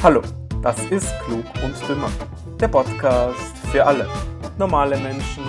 Hallo, 0.00 0.22
das 0.62 0.78
ist 0.92 1.12
Klug 1.24 1.44
und 1.64 1.88
Dümmer. 1.88 2.08
Der 2.60 2.68
Podcast 2.68 3.58
für 3.72 3.84
alle. 3.84 4.08
Normale 4.56 4.96
Menschen, 4.96 5.42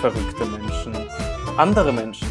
verrückte 0.00 0.46
Menschen, 0.46 0.94
andere 1.58 1.92
Menschen. 1.92 2.28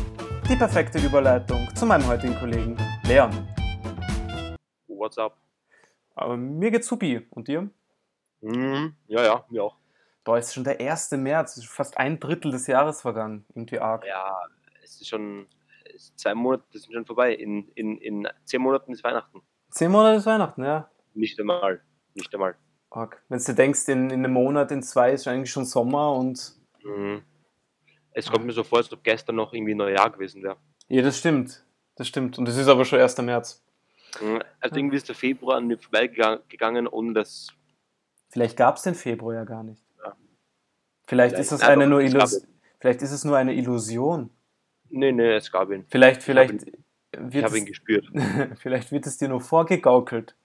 Die 0.49 0.55
perfekte 0.55 0.99
Überleitung 0.99 1.67
zu 1.75 1.85
meinem 1.85 2.07
heutigen 2.07 2.33
Kollegen 2.35 2.77
Leon. 3.03 3.45
What's 4.87 5.17
up? 5.17 5.35
Aber 6.15 6.37
mir 6.37 6.71
geht's 6.71 6.87
supi. 6.87 7.27
Und 7.31 7.49
dir? 7.49 7.69
Mhm. 8.39 8.95
Ja, 9.07 9.23
ja, 9.23 9.45
mir 9.49 9.65
auch. 9.65 9.75
Boah, 10.23 10.37
ist 10.37 10.53
schon 10.53 10.63
der 10.63 10.79
1. 10.79 11.11
März. 11.11 11.57
Ist 11.57 11.67
fast 11.67 11.97
ein 11.97 12.21
Drittel 12.21 12.53
des 12.53 12.67
Jahres 12.67 13.01
vergangen. 13.01 13.45
Irgendwie 13.49 13.79
arg. 13.79 14.05
Ja, 14.05 14.39
es 14.81 15.01
ist 15.01 15.09
schon 15.09 15.47
es 15.83 16.05
ist 16.05 16.19
zwei 16.19 16.33
Monate 16.33 16.63
sind 16.79 16.93
schon 16.93 17.05
vorbei. 17.05 17.33
In, 17.33 17.67
in, 17.75 17.97
in 17.97 18.27
zehn 18.45 18.61
Monaten 18.61 18.93
ist 18.93 19.03
Weihnachten. 19.03 19.41
Zehn 19.71 19.91
Monate 19.91 20.15
ist 20.15 20.25
Weihnachten, 20.25 20.63
ja. 20.63 20.89
Nicht 21.13 21.39
einmal. 21.39 21.81
Nicht 22.13 22.33
einmal. 22.33 22.55
Wenn 23.29 23.39
du 23.39 23.53
denkst, 23.53 23.87
in, 23.87 24.09
in 24.09 24.25
einem 24.25 24.33
Monat, 24.33 24.71
in 24.71 24.81
zwei 24.81 25.11
ist 25.11 25.27
eigentlich 25.27 25.51
schon 25.51 25.65
Sommer 25.65 26.13
und. 26.13 26.53
Mhm. 26.83 27.21
Es 28.11 28.29
kommt 28.29 28.45
mir 28.45 28.51
so 28.51 28.63
vor, 28.63 28.79
als 28.79 28.91
ob 28.91 29.03
gestern 29.03 29.35
noch 29.35 29.53
irgendwie 29.53 29.75
Neujahr 29.75 30.09
gewesen 30.09 30.41
wäre. 30.41 30.57
Ja, 30.87 31.03
das 31.03 31.19
stimmt. 31.19 31.63
Das 31.95 32.07
stimmt. 32.07 32.37
Und 32.39 32.47
es 32.47 32.57
ist 32.57 32.67
aber 32.67 32.83
schon 32.85 32.99
1. 32.99 33.17
März. 33.19 33.63
Mhm. 34.19 34.41
Also 34.59 34.75
irgendwie 34.75 34.97
ist 34.97 35.07
der 35.07 35.15
Februar 35.15 35.57
an 35.57 35.67
mir 35.67 35.77
vorbeigegangen, 35.77 36.87
ohne 36.87 37.13
dass. 37.13 37.49
Vielleicht 38.29 38.57
gab 38.57 38.77
es 38.77 38.83
den 38.83 38.95
Februar 38.95 39.35
ja 39.35 39.43
gar 39.43 39.63
nicht. 39.63 39.83
Ja. 40.03 40.15
Vielleicht, 41.05 41.35
Vielleicht. 41.35 41.39
ist 41.39 41.51
es 41.51 41.61
eine 41.61 41.83
doch, 41.83 41.89
nur 41.89 42.01
Illus 42.01 42.45
Vielleicht 42.79 43.01
ist 43.01 43.11
es 43.11 43.25
nur 43.25 43.37
eine 43.37 43.53
Illusion. 43.53 44.29
Nee, 44.89 45.11
nee, 45.11 45.35
es 45.35 45.51
gab 45.51 45.69
ihn. 45.69 45.85
Vielleicht, 45.89 46.23
vielleicht, 46.23 46.63
Ich 47.13 47.43
habe 47.43 47.57
ihn 47.57 47.63
es, 47.63 47.65
gespürt. 47.65 48.05
vielleicht 48.59 48.91
wird 48.91 49.05
es 49.05 49.17
dir 49.17 49.27
nur 49.27 49.41
vorgegaukelt. 49.41 50.35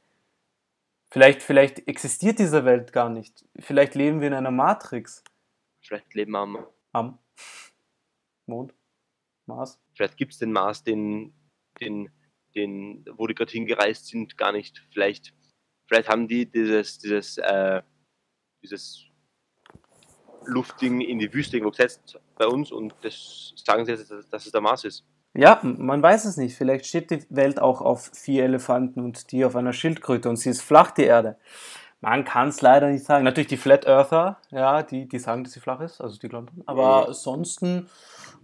Vielleicht, 1.15 1.45
vielleicht 1.45 1.87
existiert 1.87 2.41
diese 2.41 2.65
Welt 2.65 2.93
gar 2.93 3.09
nicht. 3.09 3.45
Vielleicht 3.61 3.95
leben 3.95 4.21
wir 4.21 4.27
in 4.27 4.35
einer 4.35 4.51
Matrix. 4.51 5.23
Vielleicht 5.81 6.13
leben 6.13 6.33
wir 6.33 6.41
am. 6.41 6.67
Am 6.91 7.19
Mond, 8.47 8.75
Mars. 9.47 9.81
Vielleicht 9.95 10.17
gibt 10.17 10.33
es 10.33 10.41
den 10.41 10.51
Mars, 10.51 10.83
den, 10.83 11.33
den, 11.81 12.11
den, 12.57 13.05
wo 13.13 13.29
die 13.29 13.35
gerade 13.37 13.53
hingereist 13.53 14.09
sind, 14.09 14.37
gar 14.37 14.51
nicht. 14.51 14.85
Vielleicht, 14.91 15.33
vielleicht 15.87 16.09
haben 16.09 16.27
die 16.27 16.51
dieses, 16.51 16.99
dieses, 16.99 17.39
äh, 17.39 17.83
dieses 18.65 19.07
Luftding 20.47 21.01
in 21.01 21.21
die 21.21 21.33
Wüste 21.33 21.59
irgendwo 21.59 21.71
gesetzt 21.71 22.19
bei 22.35 22.49
uns 22.49 22.73
und 22.73 22.93
das 23.03 23.53
sagen 23.55 23.87
sie 23.87 23.93
jetzt, 23.93 24.11
dass, 24.11 24.29
dass 24.29 24.47
es 24.47 24.51
der 24.51 24.61
Mars 24.61 24.83
ist. 24.83 25.05
Ja, 25.37 25.59
man 25.63 26.03
weiß 26.03 26.27
es 26.27 26.37
nicht. 26.37 26.57
Vielleicht 26.57 26.87
steht 26.87 27.11
die 27.11 27.25
Welt 27.29 27.61
auch 27.61 27.81
auf 27.81 28.11
vier 28.15 28.45
Elefanten 28.45 29.01
und 29.01 29.33
die 29.33 29.45
auf 29.45 29.57
einer 29.57 29.73
Schildkröte 29.73 30.29
und 30.29 30.37
sie 30.37 30.51
ist 30.51 30.63
flach, 30.63 30.93
die 30.93 31.03
Erde. 31.05 31.37
Man 32.01 32.25
kann 32.25 32.49
es 32.49 32.61
leider 32.61 32.89
nicht 32.89 33.05
sagen. 33.05 33.25
Natürlich 33.25 33.49
die 33.49 33.57
Flat 33.57 33.87
Earther, 33.87 34.37
ja, 34.51 34.83
die, 34.83 35.09
die 35.09 35.19
sagen, 35.19 35.43
dass 35.43 35.55
sie 35.55 35.61
flach 35.61 35.81
ist, 35.81 36.01
also 36.01 36.19
die 36.19 36.29
glauben. 36.29 36.63
Aber 36.67 37.03
Mhm. 37.03 37.07
ansonsten, 37.09 37.89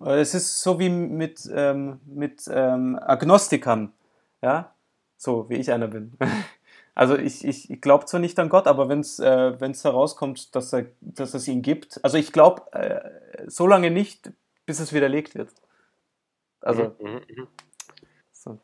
äh, 0.05 0.19
es 0.21 0.35
ist 0.35 0.63
so 0.63 0.79
wie 0.81 0.89
mit, 0.89 1.49
ähm, 1.55 2.01
mit 2.07 2.43
ähm, 2.51 2.99
Agnostikern, 3.01 3.93
ja, 4.43 4.73
so 5.17 5.49
wie 5.51 5.57
ich 5.57 5.71
einer 5.73 5.89
bin. 5.89 6.15
Also 6.97 7.17
ich, 7.17 7.47
ich, 7.47 7.71
ich 7.71 7.81
glaube 7.81 8.05
zwar 8.07 8.21
nicht 8.21 8.39
an 8.39 8.51
Gott, 8.51 8.67
aber 8.67 8.89
wenn 8.91 9.01
es 9.01 9.21
äh, 9.21 9.59
wenn's 9.59 9.85
herauskommt, 9.85 10.55
dass, 10.55 10.73
er, 10.75 10.87
dass 11.01 11.33
es 11.35 11.49
ihn 11.49 11.63
gibt, 11.63 12.05
also 12.05 12.19
ich 12.19 12.33
glaube 12.33 12.71
äh, 12.73 13.01
so 13.47 13.67
lange 13.67 13.91
nicht, 13.91 14.33
bis 14.67 14.81
es 14.81 14.93
widerlegt 14.93 15.35
wird. 15.35 15.51
Also 16.61 16.95
Mhm, 17.01 17.09
mhm, 17.09 17.21
mhm. 17.37 17.49
so. 18.33 18.59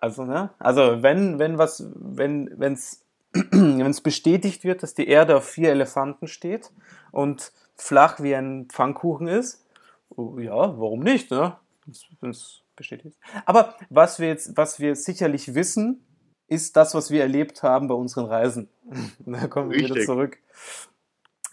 Also, 0.00 0.24
ne? 0.24 0.50
Also, 0.58 1.02
wenn, 1.02 1.38
wenn 1.38 1.58
was, 1.58 1.84
wenn, 1.94 2.50
wenn's, 2.58 3.04
wenn's 3.32 4.00
bestätigt 4.00 4.64
wird, 4.64 4.82
dass 4.82 4.94
die 4.94 5.08
Erde 5.08 5.36
auf 5.36 5.48
vier 5.48 5.70
Elefanten 5.70 6.28
steht 6.28 6.72
und 7.10 7.52
flach 7.76 8.20
wie 8.20 8.34
ein 8.34 8.66
Pfannkuchen 8.66 9.28
ist, 9.28 9.66
oh, 10.10 10.38
ja, 10.38 10.54
warum 10.54 11.00
nicht, 11.00 11.30
ne? 11.30 11.56
Wenn 12.20 12.30
es 12.30 12.62
bestätigt. 12.76 13.18
Aber 13.46 13.74
was 13.90 14.18
wir 14.18 14.28
jetzt, 14.28 14.56
was 14.56 14.78
wir 14.78 14.94
sicherlich 14.94 15.54
wissen, 15.54 16.04
ist 16.46 16.76
das, 16.76 16.94
was 16.94 17.10
wir 17.10 17.22
erlebt 17.22 17.62
haben 17.62 17.88
bei 17.88 17.94
unseren 17.94 18.26
Reisen. 18.26 18.68
da 19.26 19.46
kommen 19.48 19.70
wir 19.70 19.78
wieder 19.78 20.00
zurück 20.04 20.38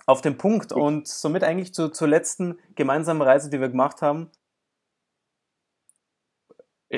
auf 0.05 0.21
den 0.21 0.37
Punkt 0.37 0.71
und 0.71 1.07
somit 1.07 1.43
eigentlich 1.43 1.73
zu, 1.73 1.89
zur 1.89 2.07
letzten 2.07 2.59
gemeinsamen 2.75 3.21
Reise, 3.21 3.49
die 3.49 3.59
wir 3.59 3.69
gemacht 3.69 4.01
haben. 4.01 4.29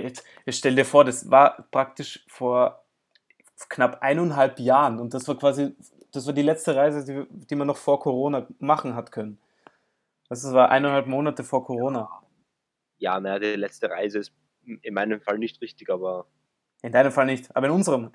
Jetzt, 0.03 0.24
jetzt 0.46 0.58
stell 0.58 0.75
dir 0.75 0.85
vor, 0.85 1.03
das 1.06 1.30
war 1.30 1.68
praktisch 1.72 2.24
vor 2.28 2.84
knapp 3.69 4.02
eineinhalb 4.02 4.59
Jahren 4.59 5.00
und 5.00 5.13
das 5.13 5.28
war 5.28 5.38
quasi, 5.38 5.75
das 6.12 6.25
war 6.25 6.34
die 6.34 6.41
letzte 6.41 6.75
Reise, 6.75 7.06
die, 7.06 7.25
die 7.47 7.56
man 7.56 7.68
noch 7.68 7.78
vor 7.78 8.00
Corona 8.00 8.47
machen 8.59 8.96
hat 8.96 9.12
können. 9.12 9.40
Das 10.30 10.44
war 10.53 10.69
eineinhalb 10.69 11.07
Monate 11.07 11.44
vor 11.44 11.66
Corona. 11.66 12.09
Ja, 13.00 13.19
naja, 13.19 13.40
die 13.40 13.56
letzte 13.56 13.90
Reise 13.90 14.19
ist 14.19 14.34
in 14.81 14.94
meinem 14.94 15.22
Fall 15.22 15.38
nicht 15.38 15.62
richtig, 15.62 15.90
aber 15.90 16.28
In 16.81 16.91
deinem 16.91 17.12
Fall 17.12 17.25
nicht, 17.25 17.56
aber 17.56 17.68
in 17.68 17.74
unserem. 17.74 18.12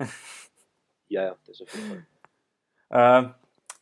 ja, 1.07 1.23
ja, 1.23 1.35
das 1.45 1.61
auf 1.61 1.73
jeden 1.73 1.89
Fall. 1.89 2.07
Äh, 2.89 3.27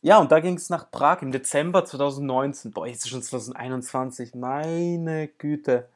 ja, 0.00 0.18
und 0.18 0.32
da 0.32 0.40
ging 0.40 0.54
es 0.54 0.70
nach 0.70 0.90
Prag 0.90 1.20
im 1.20 1.32
Dezember 1.32 1.84
2019. 1.84 2.72
Boah, 2.72 2.86
jetzt 2.86 3.04
ist 3.04 3.10
schon 3.10 3.22
2021. 3.22 4.34
Meine 4.34 5.28
Güte. 5.28 5.88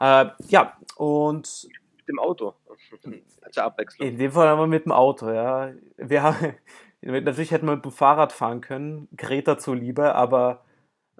Äh, 0.00 0.26
ja, 0.48 0.76
und 0.96 1.68
Mit 1.96 2.08
dem 2.08 2.18
Auto. 2.18 2.54
Zur 3.50 3.64
Abwechslung. 3.64 4.08
in 4.08 4.18
dem 4.18 4.32
Fall 4.32 4.48
haben 4.48 4.58
wir 4.58 4.66
mit 4.66 4.84
dem 4.84 4.92
Auto, 4.92 5.30
ja. 5.30 5.72
Wir 5.96 6.22
haben, 6.22 6.54
natürlich 7.00 7.50
hätten 7.50 7.66
wir 7.66 7.76
mit 7.76 7.84
dem 7.84 7.92
Fahrrad 7.92 8.32
fahren 8.32 8.60
können, 8.60 9.08
Greta 9.16 9.58
zuliebe, 9.58 10.14
aber 10.14 10.64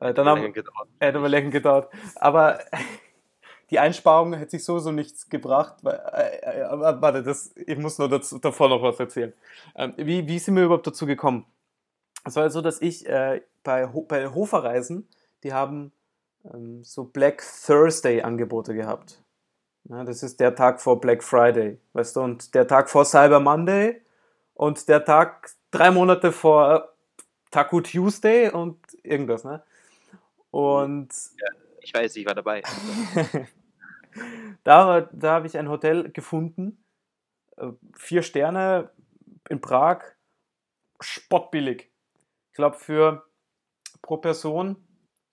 äh, 0.01 0.13
dann 0.13 0.27
haben, 0.27 0.53
gedauert. 0.53 0.89
hätte 1.01 1.19
aber 1.19 1.29
länger 1.29 1.51
gedauert. 1.51 1.93
Aber 2.17 2.59
die 3.71 3.79
Einsparung 3.79 4.35
hätte 4.35 4.53
sich 4.53 4.65
sowieso 4.65 4.93
nichts 4.93 5.29
gebracht. 5.29 5.77
Weil, 5.83 6.01
äh, 6.13 6.61
äh, 6.61 7.01
warte, 7.01 7.23
das, 7.23 7.55
ich 7.57 7.79
muss 7.79 7.99
nur 7.99 8.09
dazu, 8.09 8.39
davor 8.39 8.69
noch 8.69 8.83
was 8.83 8.99
erzählen. 8.99 9.33
Ähm, 9.77 9.95
wie, 9.97 10.27
wie 10.27 10.39
sind 10.39 10.57
wir 10.57 10.65
überhaupt 10.65 10.87
dazu 10.87 11.07
gekommen? 11.07 11.47
Es 12.25 12.37
war 12.37 12.49
so, 12.51 12.63
dass 12.63 12.81
ich 12.81 13.07
äh, 13.07 13.43
bei, 13.63 13.93
Ho 13.93 14.03
bei 14.03 14.29
Hoferreisen, 14.29 15.09
die 15.43 15.53
haben 15.53 15.93
ähm, 16.53 16.83
so 16.85 17.05
Black 17.05 17.43
Thursday 17.67 18.23
Angebote 18.23 18.75
gehabt. 18.75 19.23
Ja, 19.89 20.05
das 20.05 20.23
ist 20.23 20.41
der 20.41 20.55
Tag 20.55 20.81
vor 20.81 21.01
Black 21.01 21.23
Friday, 21.23 21.79
weißt 21.93 22.17
du, 22.17 22.21
und 22.23 22.55
der 22.55 22.67
Tag 22.67 22.89
vor 22.89 23.05
Cyber 23.05 23.41
Monday 23.41 24.01
und 24.55 24.89
der 24.89 25.05
Tag 25.05 25.51
drei 25.71 25.91
Monate 25.91 26.33
vor 26.33 26.95
Taco 27.51 27.81
Tuesday 27.81 28.51
und 28.51 28.79
irgendwas, 29.03 29.45
ne? 29.45 29.63
Und 30.51 31.11
Ich 31.81 31.93
weiß, 31.93 32.17
ich 32.17 32.27
war 32.27 32.35
dabei. 32.35 32.63
da 34.65 35.03
da 35.13 35.33
habe 35.35 35.47
ich 35.47 35.59
ein 35.59 35.69
Hotel 35.69 36.11
gefunden, 36.13 36.85
äh, 37.57 37.69
vier 37.97 38.23
Sterne 38.23 38.91
in 39.51 39.61
Prag, 39.61 40.03
spottbillig. 41.01 41.91
Ich 42.51 42.57
glaube 42.57 42.79
für 42.79 43.25
pro 44.03 44.19
Person 44.19 44.77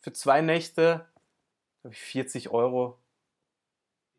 für 0.01 0.13
zwei 0.13 0.41
Nächte 0.41 1.05
glaub 1.81 1.93
ich 1.93 1.99
40 1.99 2.49
Euro 2.49 2.97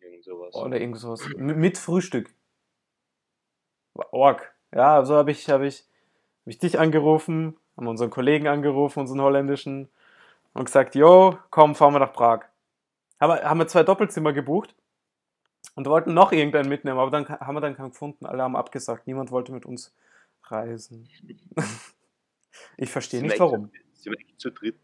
Irgend 0.01 0.25
sowas. 0.25 0.55
oder 0.55 0.81
irgend 0.81 0.99
sowas 0.99 1.29
mit 1.37 1.79
Frühstück. 1.79 2.35
Org. 3.95 4.55
Ja, 4.75 4.97
also 4.97 5.17
habe 5.17 5.31
ich 5.33 5.49
habe 5.51 5.67
ich 5.67 5.85
habe 6.43 6.51
ich 6.51 6.59
dich 6.59 6.79
angerufen, 6.79 7.57
haben 7.77 7.87
unseren 7.87 8.11
Kollegen 8.11 8.49
angerufen, 8.49 9.01
unseren 9.01 9.21
holländischen 9.21 9.91
und 10.55 10.65
gesagt, 10.65 10.95
yo, 10.95 11.39
komm, 11.51 11.75
fahren 11.75 11.95
wir 11.95 12.01
nach 12.01 12.13
Prag. 12.13 12.47
Haben 13.21 13.35
wir, 13.35 13.49
haben 13.49 13.59
wir 13.59 13.69
zwei 13.69 13.83
Doppelzimmer 13.83 14.33
gebucht 14.33 14.75
und 15.75 15.87
wollten 15.87 16.15
noch 16.15 16.33
irgendeinen 16.33 16.69
mitnehmen, 16.69 16.99
aber 16.99 17.11
dann 17.11 17.29
haben 17.29 17.55
wir 17.55 17.61
dann 17.61 17.77
keinen 17.77 17.91
gefunden. 17.91 18.27
Alle 18.27 18.43
haben 18.43 18.57
abgesagt. 18.57 19.07
Niemand 19.07 19.31
wollte 19.31 19.53
mit 19.53 19.67
uns 19.67 19.95
reisen. 20.45 21.09
ich 22.77 22.91
verstehe 22.91 23.23
nicht 23.23 23.39
warum. 23.39 23.71
wir 24.03 24.19
echt 24.19 24.41
zu 24.41 24.51
dritt 24.51 24.81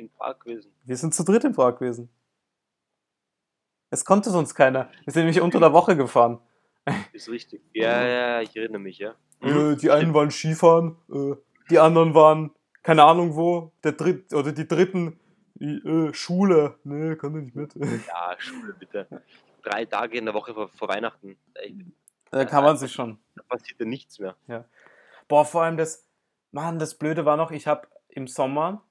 in 0.00 0.10
Prag 0.10 0.40
gewesen? 0.40 0.72
Wir 0.84 0.96
sind 0.96 1.14
zu 1.14 1.24
dritt 1.24 1.44
in 1.44 1.52
Prag 1.52 1.78
gewesen. 1.78 2.08
Es 3.90 4.04
konnte 4.04 4.30
sonst 4.30 4.54
keiner. 4.54 4.90
Wir 5.04 5.12
sind 5.12 5.22
nämlich 5.22 5.40
unter 5.40 5.60
der 5.60 5.72
Woche 5.72 5.96
gefahren. 5.96 6.40
Ist 7.12 7.28
richtig. 7.28 7.62
Ja, 7.72 8.06
ja, 8.06 8.40
ich 8.40 8.56
erinnere 8.56 8.80
mich, 8.80 8.98
ja. 8.98 9.14
Äh, 9.40 9.76
die 9.76 9.90
einen 9.90 10.14
waren 10.14 10.30
Skifahren, 10.30 10.96
äh, 11.12 11.34
die 11.70 11.78
anderen 11.78 12.14
waren 12.14 12.52
keine 12.82 13.04
Ahnung 13.04 13.36
wo, 13.36 13.72
der 13.84 13.92
dritt 13.92 14.32
oder 14.32 14.52
die 14.52 14.66
dritten 14.66 15.20
die, 15.54 15.76
äh, 15.86 16.14
Schule. 16.14 16.78
Nee, 16.84 17.16
kann 17.16 17.36
ich 17.36 17.54
nicht 17.54 17.76
mit. 17.76 18.06
Ja, 18.06 18.34
Schule 18.38 18.74
bitte. 18.78 19.06
Drei 19.62 19.84
Tage 19.84 20.18
in 20.18 20.24
der 20.24 20.34
Woche 20.34 20.54
vor, 20.54 20.68
vor 20.70 20.88
Weihnachten. 20.88 21.36
Da 22.30 22.44
kann 22.46 22.64
man 22.64 22.76
sich 22.78 22.92
schon. 22.92 23.18
Da 23.36 23.42
passiert 23.42 23.78
ja 23.78 23.86
nichts 23.86 24.18
mehr. 24.18 24.36
Boah, 25.28 25.44
vor 25.44 25.62
allem 25.62 25.76
das, 25.76 26.06
Mann, 26.50 26.78
das 26.78 26.94
Blöde 26.94 27.24
war 27.26 27.36
noch, 27.36 27.50
ich 27.50 27.66
habe 27.66 27.86
im 28.08 28.26
Sommer 28.26 28.82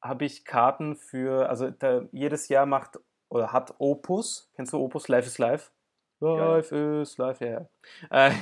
habe 0.00 0.24
ich 0.24 0.44
Karten 0.44 0.96
für, 0.96 1.48
also 1.48 1.70
da, 1.70 2.02
jedes 2.12 2.48
Jahr 2.48 2.66
macht 2.66 2.98
oder 3.28 3.52
hat 3.52 3.74
Opus, 3.78 4.50
kennst 4.54 4.72
du 4.72 4.78
Opus 4.78 5.08
Life 5.08 5.26
is 5.26 5.38
Life? 5.38 5.70
Ja. 6.20 6.54
Life 6.54 6.74
is 6.74 7.18
Life, 7.18 7.44
ja. 7.44 7.66
ja. 8.10 8.28
Äh, 8.28 8.32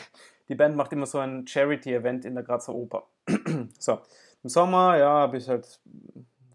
die 0.49 0.55
Band 0.55 0.77
macht 0.77 0.93
immer 0.93 1.07
so 1.07 1.19
ein 1.19 1.47
Charity-Event 1.47 2.25
in 2.25 2.35
der 2.35 2.45
Grazer 2.45 2.75
Oper. 2.75 3.09
so, 3.79 4.01
im 4.43 4.49
Sommer, 4.49 4.97
ja, 4.97 5.09
habe 5.09 5.37
ich 5.37 5.49
halt 5.49 5.81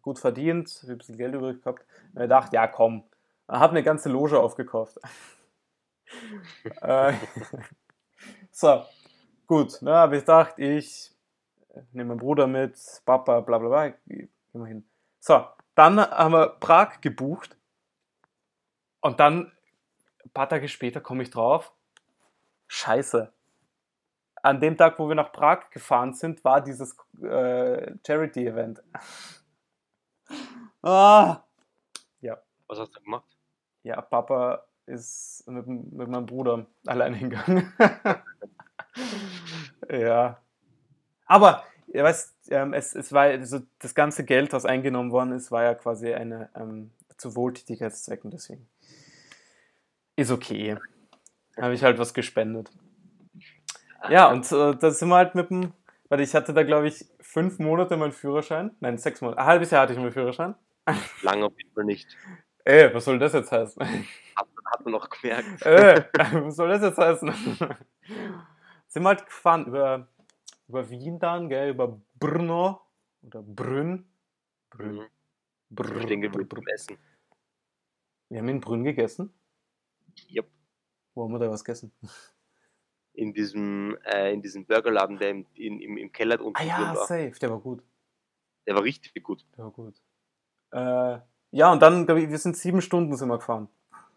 gut 0.01 0.19
verdient, 0.19 0.79
habe 0.83 0.93
ein 0.93 0.97
bisschen 0.97 1.17
Geld 1.17 1.35
übrig 1.35 1.61
gehabt. 1.61 1.85
Und 2.13 2.21
ich 2.21 2.29
dachte, 2.29 2.55
ja, 2.55 2.67
komm, 2.67 3.03
habe 3.47 3.71
eine 3.71 3.83
ganze 3.83 4.09
Loge 4.09 4.39
aufgekauft. 4.39 4.97
äh, 6.81 7.13
so, 8.51 8.83
gut, 9.45 9.81
ne, 9.81 9.93
habe 9.93 10.15
ich 10.15 10.21
gedacht, 10.21 10.57
ich 10.57 11.11
nehme 11.91 12.09
meinen 12.09 12.19
Bruder 12.19 12.47
mit, 12.47 12.79
Papa, 13.05 13.41
bla 13.41 13.57
bla 13.57 13.67
bla, 13.67 13.93
immerhin. 14.53 14.85
So, 15.23 15.47
dann 15.75 15.99
haben 15.99 16.33
wir 16.33 16.47
Prag 16.59 16.99
gebucht 16.99 17.55
und 19.01 19.19
dann 19.19 19.51
ein 20.23 20.31
paar 20.31 20.49
Tage 20.49 20.67
später 20.67 20.99
komme 20.99 21.21
ich 21.21 21.29
drauf, 21.29 21.71
scheiße. 22.67 23.31
An 24.41 24.59
dem 24.59 24.75
Tag, 24.75 24.97
wo 24.97 25.07
wir 25.07 25.13
nach 25.13 25.31
Prag 25.31 25.69
gefahren 25.69 26.15
sind, 26.15 26.43
war 26.43 26.61
dieses 26.61 26.97
äh, 27.21 27.93
Charity-Event. 28.05 28.81
ah! 30.81 31.43
Ja. 32.21 32.41
Was 32.65 32.79
hast 32.79 32.95
du 32.95 33.01
gemacht? 33.01 33.37
Ja, 33.83 34.01
Papa 34.01 34.65
ist 34.87 35.47
mit, 35.47 35.67
mit 35.67 36.07
meinem 36.07 36.25
Bruder 36.25 36.65
allein 36.87 37.13
hingegangen. 37.13 37.71
ja. 39.87 40.41
Aber, 41.27 41.63
ihr 41.93 42.03
weißt, 42.03 42.51
ähm, 42.51 42.73
es, 42.73 42.95
es 42.95 43.11
war 43.13 43.23
also 43.23 43.61
das 43.79 43.95
ganze 43.95 44.23
Geld, 44.23 44.53
was 44.53 44.65
eingenommen 44.65 45.11
worden 45.11 45.33
ist, 45.33 45.51
war 45.51 45.63
ja 45.63 45.75
quasi 45.75 46.13
eine 46.13 46.49
ähm, 46.55 46.91
zu 47.17 47.35
Wohltätigkeitszwecken, 47.35 48.31
deswegen. 48.31 48.67
Ist 50.15 50.31
okay. 50.31 50.77
Habe 51.57 51.73
ich 51.73 51.83
halt 51.83 51.99
was 51.99 52.13
gespendet. 52.13 52.71
Ja, 54.09 54.31
und 54.31 54.51
äh, 54.51 54.75
da 54.75 54.91
sind 54.91 55.09
wir 55.09 55.15
halt 55.15 55.35
mit 55.35 55.49
dem, 55.49 55.73
weil 56.09 56.21
ich 56.21 56.33
hatte 56.33 56.53
da, 56.53 56.63
glaube 56.63 56.87
ich, 56.87 57.05
fünf 57.19 57.59
Monate 57.59 57.97
meinen 57.97 58.11
Führerschein. 58.11 58.71
Nein, 58.79 58.97
sechs 58.97 59.21
Monate. 59.21 59.39
Ein 59.39 59.45
halbes 59.45 59.71
Jahr 59.71 59.83
hatte 59.83 59.93
ich 59.93 59.99
meinen 59.99 60.11
Führerschein. 60.11 60.55
Lange 61.21 61.45
auf 61.45 61.53
jeden 61.57 61.73
Fall 61.73 61.85
nicht. 61.85 62.07
Ey, 62.65 62.93
was 62.93 63.05
soll 63.05 63.19
das 63.19 63.33
jetzt 63.33 63.51
heißen? 63.51 63.81
Hat, 64.35 64.47
hat 64.65 64.83
man 64.83 64.91
noch 64.93 65.09
gemerkt. 65.09 65.65
Ey, 65.65 66.03
was 66.43 66.55
soll 66.55 66.69
das 66.69 66.81
jetzt 66.81 66.97
heißen? 66.97 67.31
sind 68.87 69.03
wir 69.03 69.09
halt 69.09 69.25
gefahren 69.25 69.65
über, 69.65 70.07
über 70.71 70.89
Wien 70.89 71.19
dann, 71.19 71.49
gell, 71.49 71.71
über 71.71 72.01
Brno 72.15 72.79
oder 73.23 73.43
Brünn. 73.43 74.05
Brünn. 74.69 74.95
Mhm. 74.95 75.07
Brr, 75.69 75.97
Ich 75.97 76.05
denke, 76.05 76.33
wir 76.33 76.47
brr. 76.47 76.61
essen. 76.73 76.97
Wir 78.29 78.39
haben 78.39 78.47
in 78.47 78.61
Brünn 78.61 78.83
gegessen. 78.85 79.33
Yep. 80.29 80.49
Wo 81.13 81.23
haben 81.25 81.33
wir 81.33 81.39
da 81.39 81.49
was 81.49 81.63
gegessen? 81.65 81.91
In 83.13 83.33
diesem, 83.33 83.97
äh, 84.05 84.31
in 84.33 84.41
diesem 84.41 84.65
Burgerladen, 84.65 85.17
der 85.17 85.31
im, 85.31 85.45
in, 85.55 85.81
im, 85.81 85.97
im 85.97 86.11
Keller 86.13 86.39
unten 86.39 86.57
Ah 86.61 86.63
ja, 86.63 86.95
war. 86.95 87.05
safe, 87.05 87.33
der 87.41 87.49
war 87.49 87.59
gut. 87.59 87.83
Der 88.65 88.75
war 88.75 88.83
richtig 88.83 89.21
gut. 89.23 89.45
Der 89.57 89.65
war 89.65 89.71
gut. 89.71 90.01
Äh, 90.71 91.19
ja, 91.51 91.71
und 91.73 91.81
dann, 91.81 92.05
glaube 92.05 92.21
ich, 92.21 92.29
wir 92.29 92.37
sind 92.37 92.55
sieben 92.55 92.81
Stunden 92.81 93.15
sind 93.17 93.27
wir 93.27 93.37
gefahren. 93.39 93.67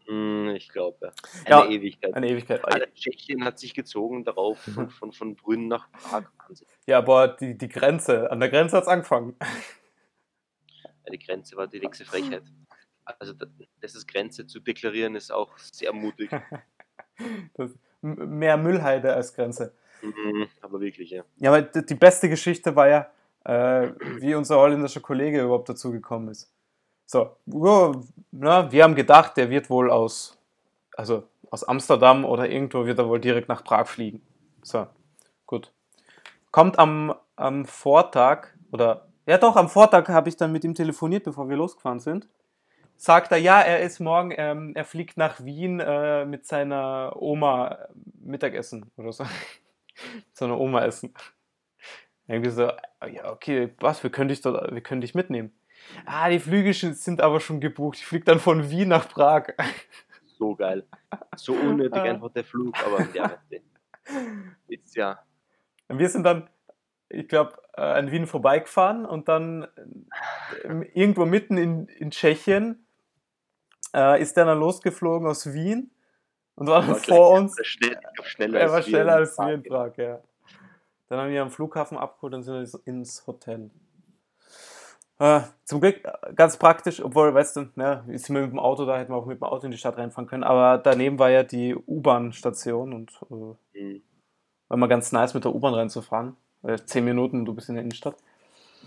Mm, 0.07 0.51
ich 0.51 0.69
glaube, 0.69 1.13
eine 1.47 1.49
Ja. 1.51 1.67
Ewigkeit. 1.69 2.15
Eine 2.15 2.29
Ewigkeit. 2.29 2.65
Alter, 2.65 2.93
Tschechien 2.95 3.45
hat 3.45 3.59
sich 3.59 3.75
gezogen 3.75 4.25
darauf, 4.25 4.59
von, 4.61 4.91
von, 4.91 5.13
von 5.13 5.35
Brünn 5.37 5.69
nach 5.69 5.91
Prag. 5.93 6.25
Wahnsinn. 6.47 6.67
Ja, 6.87 6.99
aber 6.99 7.29
die, 7.29 7.57
die 7.57 7.69
Grenze, 7.69 8.31
an 8.31 8.41
der 8.41 8.51
Grenze 8.51 8.77
hat 8.77 8.83
es 8.85 8.89
angefangen. 8.89 9.35
Ja, 9.41 11.11
Die 11.13 11.19
Grenze 11.19 11.57
war 11.57 11.67
die 11.67 11.81
nächste 11.81 12.05
Frechheit. 12.05 12.43
Also, 13.05 13.33
da- 13.35 13.47
das 13.81 13.95
ist 13.95 14.07
Grenze 14.07 14.47
zu 14.47 14.61
deklarieren, 14.61 15.15
ist 15.15 15.31
auch 15.33 15.57
sehr 15.59 15.93
mutig. 15.93 16.31
Das, 17.55 17.71
mehr 18.03 18.57
Müllheide 18.57 19.15
als 19.15 19.35
Grenze. 19.35 19.73
Mhm, 20.03 20.49
aber 20.61 20.81
wirklich, 20.81 21.11
ja. 21.11 21.23
Ja, 21.37 21.51
aber 21.53 21.63
die, 21.63 21.87
die 21.87 21.95
beste 21.95 22.29
Geschichte 22.29 22.75
war 22.75 22.89
ja, 22.89 23.11
äh, 23.45 23.93
wie 24.21 24.35
unser 24.35 24.59
holländischer 24.59 25.01
Kollege 25.01 25.43
überhaupt 25.43 25.69
dazu 25.69 25.93
gekommen 25.93 26.27
ist. 26.29 26.53
So, 27.07 27.37
ja, 27.47 27.93
na, 28.33 28.73
wir 28.73 28.83
haben 28.83 28.95
gedacht, 28.95 29.37
der 29.37 29.51
wird 29.51 29.71
wohl 29.71 29.91
aus, 29.91 30.39
also 30.97 31.25
aus 31.51 31.65
Amsterdam 31.65 32.25
oder 32.25 32.49
irgendwo 32.49 32.87
wird 32.87 32.99
er 32.99 33.09
wohl 33.09 33.21
direkt 33.21 33.49
nach 33.49 33.63
Prag 33.63 33.87
fliegen. 33.87 34.23
So, 34.63 34.87
gut. 35.47 35.73
Kommt 36.51 36.79
am, 36.79 37.15
am 37.37 37.65
Vortag, 37.67 38.49
oder, 38.73 39.07
ja 39.27 39.39
doch, 39.39 39.57
am 39.57 39.69
Vortag 39.69 40.09
habe 40.09 40.29
ich 40.29 40.37
dann 40.37 40.53
mit 40.53 40.65
ihm 40.65 40.75
telefoniert, 40.75 41.25
bevor 41.25 41.49
wir 41.49 41.57
losgefahren 41.57 42.01
sind. 42.01 42.29
Sagt 42.97 43.33
er, 43.33 43.39
ja, 43.39 43.61
er 43.61 43.81
ist 43.81 44.01
morgen, 44.01 44.33
ähm, 44.37 44.73
er 44.75 44.85
fliegt 44.85 45.17
nach 45.17 45.45
Wien 45.45 45.81
äh, 45.81 46.25
mit 46.25 46.47
seiner 46.47 47.13
Oma 47.17 47.69
äh, 47.69 47.89
Mittagessen 48.21 48.91
oder 48.97 49.13
so. 49.13 49.25
seiner 50.33 50.59
Oma 50.59 50.85
essen. 50.85 51.13
Irgendwie 52.27 52.51
so, 52.51 52.63
ja, 52.63 53.31
okay, 53.31 53.75
was, 53.81 54.03
wir 54.03 54.11
können 54.11 54.29
dich, 54.29 54.41
dort, 54.41 54.73
wir 54.73 54.81
können 54.81 55.01
dich 55.01 55.15
mitnehmen. 55.15 55.53
Ah, 56.07 56.29
die 56.29 56.39
Flüge 56.39 56.73
sind 56.73 57.21
aber 57.21 57.41
schon 57.41 57.61
gebucht. 57.61 57.99
Ich 57.99 58.07
fliege 58.07 58.25
dann 58.25 58.41
von 58.41 58.71
Wien 58.71 58.89
nach 58.89 59.09
Prag. 59.09 59.49
So 60.39 60.55
geil. 60.57 60.85
So 61.37 61.53
unnötig 61.53 62.01
Ah. 62.01 62.03
einfach 62.03 62.33
der 62.33 62.45
Flug, 62.45 62.75
aber 62.85 63.07
ja, 63.15 63.39
ist 64.69 64.97
ja. 64.97 65.21
Und 65.89 65.99
wir 65.99 66.09
sind 66.09 66.25
dann, 66.25 66.51
ich 67.09 67.29
glaube, 67.29 67.57
an 67.75 68.11
Wien 68.11 68.27
vorbeigefahren 68.27 69.05
und 69.07 69.29
dann 69.29 69.69
äh, 70.65 70.87
irgendwo 70.95 71.25
mitten 71.25 71.57
in, 71.57 71.87
in 71.87 72.11
Tschechien 72.11 72.87
äh, 73.95 74.21
ist 74.21 74.37
der 74.37 74.45
dann 74.45 74.59
losgeflogen 74.59 75.29
aus 75.29 75.53
Wien 75.53 75.91
und 76.57 76.67
war 76.69 76.83
dann 76.85 76.97
vor 76.97 77.31
uns. 77.31 77.57
Schnell, 77.63 77.99
schneller 78.25 78.61
Er 78.61 78.73
war 78.73 78.83
schneller 78.83 79.15
als 79.15 79.39
wir 79.39 79.53
in 79.55 79.63
Prag, 79.63 79.97
ja. 79.97 80.21
Dann 81.09 81.19
haben 81.21 81.31
wir 81.31 81.43
am 81.43 81.51
Flughafen 81.51 81.99
abgeholt 81.99 82.35
und 82.35 82.43
sind 82.43 82.75
ins 82.87 83.27
Hotel. 83.27 83.71
Äh, 85.19 85.41
zum 85.65 85.81
Glück 85.81 86.05
äh, 86.05 86.35
ganz 86.35 86.57
praktisch, 86.57 87.03
obwohl, 87.03 87.33
weißt 87.35 87.57
du, 87.57 87.69
ne, 87.77 88.03
sind 88.09 88.35
wir 88.35 88.43
mit 88.43 88.51
dem 88.53 88.59
Auto 88.59 88.85
da, 88.85 88.99
hätten 88.99 89.13
wir 89.13 89.17
auch 89.17 89.27
mit 89.27 89.39
dem 89.41 89.45
Auto 89.45 89.65
in 89.67 89.71
die 89.71 89.79
Stadt 89.79 89.97
reinfahren 89.97 90.29
können, 90.29 90.43
aber 90.45 90.79
daneben 90.79 91.19
war 91.19 91.31
ja 91.31 91.43
die 91.45 91.75
U-Bahn-Station 91.75 92.93
und 92.93 93.13
äh, 93.31 93.81
Mhm. 93.81 94.03
war 94.69 94.77
mal 94.77 94.87
ganz 94.89 95.13
nice 95.13 95.35
mit 95.35 95.45
der 95.45 95.55
U-Bahn 95.55 95.75
reinzufahren. 95.75 96.37
Äh, 96.63 96.79
zehn 96.85 97.05
Minuten, 97.05 97.45
du 97.45 97.55
bist 97.55 97.69
in 97.69 97.75
der 97.77 97.83
Innenstadt. 97.83 98.17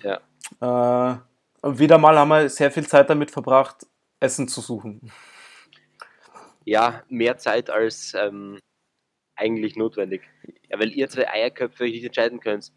Ja. 0.04 0.20
Äh, 1.14 1.18
und 1.62 1.80
wieder 1.80 1.98
mal 1.98 2.18
haben 2.18 2.30
wir 2.30 2.50
sehr 2.50 2.72
viel 2.72 2.88
Zeit 2.88 3.10
damit 3.10 3.32
verbracht, 3.32 3.86
Essen 4.20 4.48
zu 4.48 4.62
suchen. 4.62 5.12
ja, 6.66 7.04
mehr 7.10 7.38
Zeit 7.38 7.70
als 7.70 8.14
ähm, 8.16 8.60
eigentlich 9.36 9.76
notwendig. 9.76 10.24
Ja, 10.70 10.80
weil 10.80 10.92
ihr 10.92 11.10
zwei 11.10 11.30
Eierköpfe 11.30 11.84
nicht 11.86 12.04
entscheiden 12.04 12.40
könnt. 12.40 12.72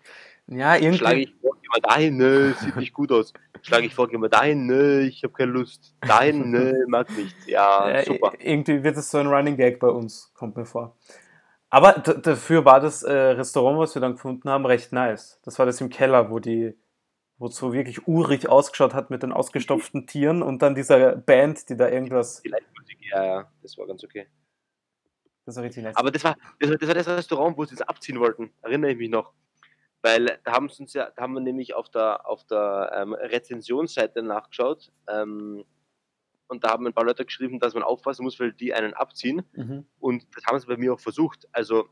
Ja, 0.50 0.75
irgendwie. 0.75 0.99
Schlage 0.99 1.21
ich 1.21 1.35
vor, 1.40 1.57
geh 1.62 1.69
mal 1.69 1.80
dahin, 1.80 2.16
nö, 2.16 2.52
sieht 2.54 2.76
nicht 2.76 2.92
gut 2.92 3.12
aus. 3.12 3.33
Schlage 3.62 3.87
ich 3.87 3.95
vor, 3.95 4.09
geh 4.09 4.19
mal 4.19 4.28
dahin, 4.28 4.66
nö, 4.66 5.00
ich 5.00 5.23
habe 5.23 5.33
keine 5.33 5.52
Lust. 5.52 5.95
Dahin, 6.00 6.50
nö, 6.50 6.87
mag 6.88 7.09
nicht. 7.16 7.37
Ja, 7.47 7.88
Ja, 7.88 8.04
super. 8.04 8.33
Irgendwie 8.38 8.83
wird 8.83 8.97
es 8.97 9.11
so 9.11 9.19
ein 9.19 9.28
Running 9.28 9.57
Gag 9.57 9.78
bei 9.78 9.88
uns, 9.88 10.33
kommt 10.35 10.57
mir 10.57 10.66
vor. 10.66 10.97
Aber 11.69 11.92
dafür 11.92 12.64
war 12.64 12.80
das 12.80 13.04
äh, 13.04 13.12
Restaurant, 13.12 13.78
was 13.78 13.95
wir 13.95 14.02
dann 14.02 14.14
gefunden 14.14 14.50
haben, 14.50 14.66
recht 14.66 14.92
nice. 14.92 15.40
Das 15.45 15.61
war 15.61 15.66
das 15.66 15.80
im 15.80 15.88
Keller, 15.88 16.28
wo 16.28 16.40
die, 16.40 16.76
wo 17.38 17.47
es 17.47 17.54
so 17.54 17.73
wirklich 17.73 18.09
urig 18.09 18.49
ausgeschaut 18.49 18.92
hat 18.92 19.11
mit 19.11 19.23
den 19.23 19.30
ausgestopften 19.30 20.09
Tieren 20.09 20.42
und 20.42 20.62
dann 20.62 20.75
dieser 20.75 21.14
Band, 21.14 21.69
die 21.69 21.76
da 21.76 21.88
irgendwas. 21.88 22.42
Die 22.42 22.49
Live-Musik, 22.49 22.99
ja, 23.12 23.25
ja, 23.25 23.52
das 23.62 23.78
war 23.78 23.87
ganz 23.87 24.02
okay. 24.02 24.26
Das 25.47 25.54
war 25.54 25.62
richtig 25.62 25.85
nice. 25.85 25.97
Aber 25.97 26.11
das 26.11 26.25
war, 26.25 26.37
das 26.59 26.71
war 26.71 26.76
das, 26.76 26.88
war 26.88 26.95
das 26.95 27.07
Restaurant, 27.07 27.57
wo 27.57 27.64
sie 27.64 27.76
es 27.76 27.83
abziehen 27.83 28.19
wollten, 28.19 28.50
erinnere 28.62 28.90
ich 28.90 28.99
mich 28.99 29.11
noch. 29.11 29.33
Weil 30.02 30.38
da 30.45 30.52
haben 30.52 30.69
sie 30.69 30.83
uns 30.83 30.95
ja, 30.95 31.11
da 31.11 31.23
haben 31.23 31.35
wir 31.35 31.40
nämlich 31.40 31.75
auf 31.75 31.90
der, 31.90 32.26
auf 32.26 32.45
der 32.45 32.90
ähm, 32.95 33.12
Rezensionsseite 33.12 34.23
nachgeschaut 34.23 34.90
ähm, 35.09 35.64
und 36.50 36.64
da 36.64 36.71
haben 36.71 36.85
ein 36.85 36.92
paar 36.92 37.04
Leute 37.04 37.25
geschrieben, 37.25 37.61
dass 37.61 37.75
man 37.75 37.85
aufpassen 37.85 38.25
muss, 38.25 38.40
weil 38.40 38.52
die 38.52 38.75
einen 38.75 38.92
abziehen. 38.92 39.45
mhm. 39.52 39.87
Und 40.00 40.26
das 40.35 40.45
haben 40.47 40.59
sie 40.59 40.66
bei 40.66 40.76
mir 40.76 40.92
auch 40.92 41.00
versucht. 41.00 41.47
Also, 41.52 41.88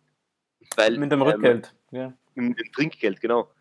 weil. 0.74 0.98
Mit 0.98 1.12
dem 1.12 1.20
ähm, 1.20 1.28
Rückgeld. 1.28 1.76
ja. 1.92 2.12
mit 2.34 2.58
dem 2.58 2.72
Trinkgeld, 2.72 3.20
genau. 3.20 3.52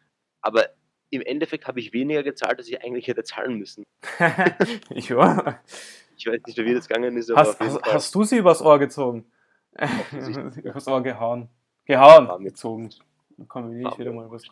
Aber 0.41 0.69
im 1.11 1.21
Endeffekt 1.21 1.67
habe 1.67 1.79
ich 1.79 1.93
weniger 1.93 2.23
gezahlt, 2.23 2.57
als 2.57 2.67
ich 2.67 2.81
eigentlich 2.83 3.07
hätte 3.07 3.23
zahlen 3.23 3.59
müssen. 3.59 3.83
ich 4.89 5.15
war. 5.15 5.61
Ich 6.17 6.25
weiß 6.25 6.41
nicht, 6.47 6.57
wie 6.57 6.73
das 6.73 6.87
gegangen 6.87 7.15
ist, 7.15 7.29
aber 7.29 7.41
Hast, 7.41 7.59
hast, 7.59 7.81
hast 7.83 8.15
du 8.15 8.23
sie 8.23 8.37
übers 8.37 8.61
Ohr 8.61 8.79
gezogen? 8.79 9.31
Ja. 9.79 10.51
übers 10.63 10.87
Ohr 10.87 11.03
gehauen. 11.03 11.49
Gehauen, 11.85 12.43
gezogen. 12.43 12.89
Dann 13.37 13.47
kommen 13.47 13.71
wir 13.71 13.85
nicht 13.85 13.99
wieder 13.99 14.11
mal 14.11 14.29
was. 14.29 14.43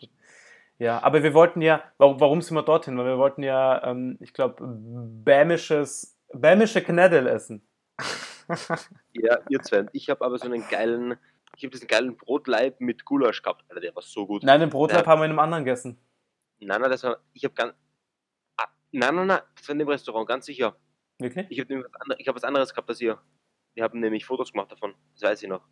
Ja, 0.78 1.02
aber 1.02 1.24
wir 1.24 1.34
wollten 1.34 1.62
ja, 1.62 1.84
warum, 1.98 2.20
warum 2.20 2.42
sind 2.42 2.56
wir 2.56 2.64
dorthin? 2.64 2.98
Weil 2.98 3.06
wir 3.06 3.18
wollten 3.18 3.44
ja, 3.44 3.84
ähm, 3.84 4.18
ich 4.20 4.34
glaube, 4.34 4.64
bämisches, 4.68 6.18
bämische 6.34 6.82
Knädel 6.84 7.28
essen. 7.28 7.68
Ja, 9.14 9.40
ihr 9.50 9.60
zwei. 9.64 9.88
Ich 9.92 10.08
habe 10.12 10.24
aber 10.24 10.38
so 10.38 10.46
einen 10.46 10.64
geilen, 10.70 11.18
ich 11.56 11.64
habe 11.64 11.72
diesen 11.72 11.88
geilen 11.88 12.16
Brotleib 12.16 12.80
mit 12.80 13.04
Gulasch 13.04 13.42
gehabt. 13.42 13.66
Alter, 13.70 13.82
der 13.82 13.96
war 13.96 14.04
so 14.04 14.28
gut. 14.28 14.44
Nein, 14.44 14.60
den 14.60 14.70
Brotleib 14.70 15.06
Ja. 15.06 15.12
haben 15.12 15.22
wir 15.22 15.26
in 15.26 15.32
einem 15.32 15.40
anderen 15.40 15.66
gegessen. 15.66 15.98
Nein, 16.60 16.80
nein, 16.80 16.92
das 16.92 17.04
war, 17.04 17.18
ich 17.34 17.44
habe 17.44 17.56
ganz, 17.56 17.74
ah, 18.58 18.68
nein, 18.92 19.16
nein, 19.16 19.26
nein, 19.26 19.40
das 19.56 19.68
war 19.68 19.74
in 19.74 19.80
dem 19.80 19.88
Restaurant, 19.88 20.28
ganz 20.28 20.46
sicher. 20.46 20.76
Wirklich? 21.18 21.48
Ich 21.50 21.60
habe 21.60 21.84
was, 21.84 22.02
andere, 22.02 22.22
ich 22.22 22.28
hab 22.28 22.36
was 22.36 22.44
anderes 22.44 22.72
gehabt 22.72 22.88
als 22.88 23.02
ihr. 23.02 23.18
Wir 23.74 23.84
haben 23.84 24.00
nämlich 24.00 24.26
Fotos 24.26 24.52
gemacht 24.52 24.72
davon, 24.72 24.94
das 25.14 25.24
weiß 25.24 25.42
ich 25.42 25.50
noch. 25.50 25.66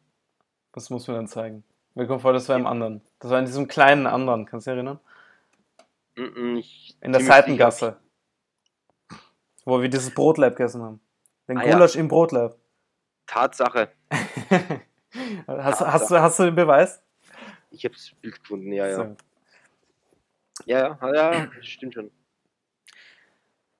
Das 0.72 0.89
muss 0.89 1.08
man 1.08 1.17
dann 1.17 1.27
zeigen. 1.27 1.63
Mir 1.95 2.07
kommt 2.07 2.21
vor, 2.21 2.33
das 2.33 2.50
war 2.50 2.55
im 2.55 2.65
anderen. 2.65 3.01
Das 3.19 3.31
war 3.31 3.39
in 3.39 3.45
diesem 3.45 3.67
kleinen 3.67 4.07
anderen, 4.07 4.45
kannst 4.45 4.67
du 4.67 4.71
dich 4.71 4.77
erinnern? 4.77 5.00
In 6.15 7.12
der 7.12 7.21
Seitengasse. 7.21 7.97
Wo 9.65 9.81
wir 9.81 9.89
dieses 9.89 10.13
Brotlab 10.13 10.55
gegessen 10.55 10.81
haben. 10.81 11.00
Den 11.47 11.57
Ah, 11.57 11.65
ja. 11.65 11.73
Gulasch 11.73 11.95
im 11.95 12.07
Brotlab. 12.07 12.51
sicher. 12.53 12.63
Tatsache. 13.27 13.91
hast, 15.47 15.81
hast, 15.81 16.12
du, 16.12 16.19
hast 16.21 16.39
du 16.39 16.43
den 16.43 16.55
Beweis? 16.55 17.01
Ich 17.71 17.85
habe 17.85 17.95
das 17.95 18.12
Bild 18.21 18.39
gefunden, 18.39 18.71
ja, 18.71 18.88
ja. 18.88 18.95
So. 18.95 19.15
Ja, 20.65 21.00
ja, 21.01 21.33
ja, 21.33 21.51
stimmt 21.62 21.95
schon. 21.95 22.12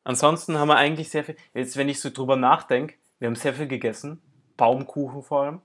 Ansonsten 0.04 0.58
haben 0.58 0.68
wir 0.68 0.76
eigentlich 0.76 1.10
sehr 1.10 1.24
viel. 1.24 1.36
Jetzt, 1.54 1.78
wenn 1.78 1.90
ich 1.90 2.02
so 2.02 2.10
drüber 2.10 2.36
nachdenke, 2.36 2.96
wir 3.20 3.28
haben 3.28 3.36
sehr 3.36 3.54
viel 3.54 3.68
gegessen. 3.68 4.22
Baumkuchen 4.58 5.24
vor 5.24 5.44
allem. 5.44 5.62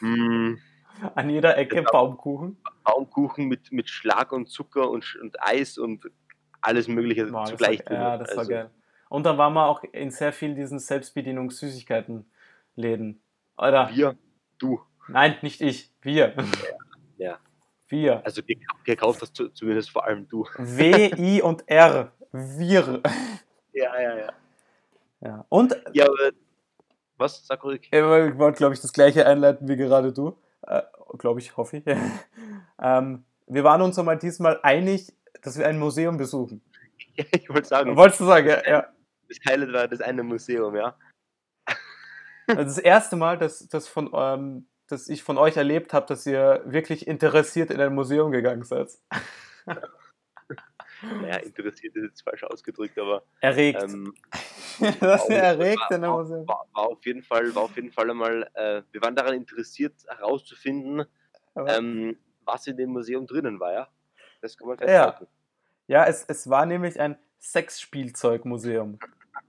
Mm, 0.00 0.58
An 1.14 1.30
jeder 1.30 1.56
Ecke 1.56 1.76
Genau. 1.76 1.90
Baumkuchen. 1.92 2.56
Baumkuchen 2.84 3.46
mit, 3.46 3.72
mit 3.72 3.88
Schlag 3.88 4.32
und 4.32 4.48
Zucker 4.48 4.90
und, 4.90 5.16
und 5.22 5.40
Eis 5.42 5.78
und 5.78 6.10
alles 6.60 6.88
Mögliche 6.88 7.26
Boah, 7.26 7.44
zugleich. 7.46 7.80
war, 7.86 7.92
ja, 7.92 8.18
das 8.18 8.30
war 8.32 8.38
Also, 8.38 8.50
geil. 8.50 8.70
Und 9.08 9.24
dann 9.26 9.38
waren 9.38 9.52
wir 9.54 9.66
auch 9.66 9.82
in 9.92 10.10
sehr 10.10 10.32
vielen 10.32 10.54
diesen 10.54 10.78
Selbstbedienungs-Süßigkeiten-Läden. 10.78 13.20
Oder? 13.56 13.90
Wir, 13.92 14.16
du. 14.58 14.80
Nein, 15.08 15.36
nicht 15.42 15.60
ich. 15.60 15.90
Wir. 16.02 16.34
Ja. 17.18 17.38
Wir. 17.88 18.24
Also 18.24 18.42
ge- 18.42 18.58
gekauft 18.84 19.22
hast 19.22 19.38
du, 19.38 19.48
zumindest 19.48 19.90
vor 19.90 20.04
allem 20.04 20.28
du. 20.28 20.46
W, 20.56 21.10
I 21.18 21.42
und 21.48 21.68
R. 21.68 22.12
Wir. 22.32 23.00
Ja, 23.72 24.00
ja, 24.00 24.16
ja. 24.18 24.32
Ja. 25.20 25.44
Und 25.48 25.76
Ja, 25.92 26.06
aber 26.06 26.30
was? 27.18 27.46
Sag 27.46 27.62
ruhig. 27.64 27.88
Ich 27.90 28.02
wollte, 28.02 28.58
glaube 28.58 28.74
ich, 28.74 28.80
das 28.80 28.92
gleiche 28.92 29.26
einleiten 29.26 29.68
wie 29.68 29.76
gerade 29.76 30.12
du. 30.12 30.36
Äh, 30.62 30.82
glaube 31.18 31.40
ich, 31.40 31.56
hoffe 31.56 31.78
ich. 31.78 31.84
ähm, 32.82 33.24
wir 33.46 33.64
waren 33.64 33.82
uns 33.82 33.98
einmal 33.98 34.18
diesmal 34.18 34.60
einig, 34.62 35.12
dass 35.42 35.58
wir 35.58 35.66
ein 35.66 35.78
Museum 35.78 36.16
besuchen. 36.16 36.62
Ja, 37.14 37.24
ich 37.32 37.48
wollte 37.48 37.68
sagen, 37.68 37.96
Wolltest 37.96 38.20
du 38.20 38.26
sagen, 38.26 38.48
ja? 38.48 38.68
ja. 38.68 38.86
das 39.28 39.38
Highlight 39.48 39.72
war 39.72 39.88
das 39.88 40.00
eine 40.00 40.22
Museum, 40.22 40.76
ja. 40.76 40.96
Also 42.46 42.64
das 42.64 42.78
erste 42.78 43.16
Mal, 43.16 43.38
dass, 43.38 43.68
dass, 43.68 43.86
von, 43.86 44.10
ähm, 44.12 44.66
dass 44.88 45.08
ich 45.08 45.22
von 45.22 45.38
euch 45.38 45.56
erlebt 45.56 45.92
habe, 45.92 46.06
dass 46.06 46.26
ihr 46.26 46.62
wirklich 46.64 47.06
interessiert 47.06 47.70
in 47.70 47.80
ein 47.80 47.94
Museum 47.94 48.32
gegangen 48.32 48.64
seid. 48.64 48.90
Naja, 51.02 51.36
interessiert 51.36 51.96
ist 51.96 52.02
jetzt 52.02 52.22
falsch 52.22 52.44
ausgedrückt, 52.44 52.98
aber 52.98 53.22
Erregt. 53.40 53.82
ähm, 53.82 54.12
ihr 55.00 55.00
war- 55.00 55.30
erregt 55.30 55.80
war, 55.90 55.98
Museum. 55.98 56.46
war, 56.48 56.66
war 56.72 56.88
auf 56.88 57.04
jeden 57.06 57.22
Fall, 57.22 57.54
war 57.54 57.62
auf 57.64 57.76
jeden 57.76 57.90
Fall 57.92 58.10
einmal, 58.10 58.48
äh, 58.54 58.82
wir 58.92 59.02
waren 59.02 59.14
daran 59.14 59.34
interessiert 59.34 59.94
herauszufinden, 60.08 61.04
ähm, 61.56 62.16
was 62.44 62.66
in 62.66 62.76
dem 62.76 62.90
Museum 62.90 63.26
drinnen 63.26 63.58
war, 63.60 63.72
ja. 63.72 63.88
Das 64.40 64.56
kann 64.56 64.68
man 64.68 64.78
Ja. 64.78 64.84
festhalten. 65.12 65.26
Ja, 65.86 66.04
es, 66.06 66.24
es 66.28 66.48
war 66.48 66.66
nämlich 66.66 66.98
ein 67.00 67.18
Sexspielzeugmuseum. 67.38 68.98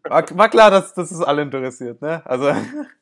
War, 0.04 0.38
war 0.38 0.50
klar, 0.50 0.72
dass, 0.72 0.94
dass 0.94 1.12
es 1.12 1.22
alle 1.22 1.44
interessiert, 1.44 2.02
ne? 2.02 2.26
Also. 2.26 2.48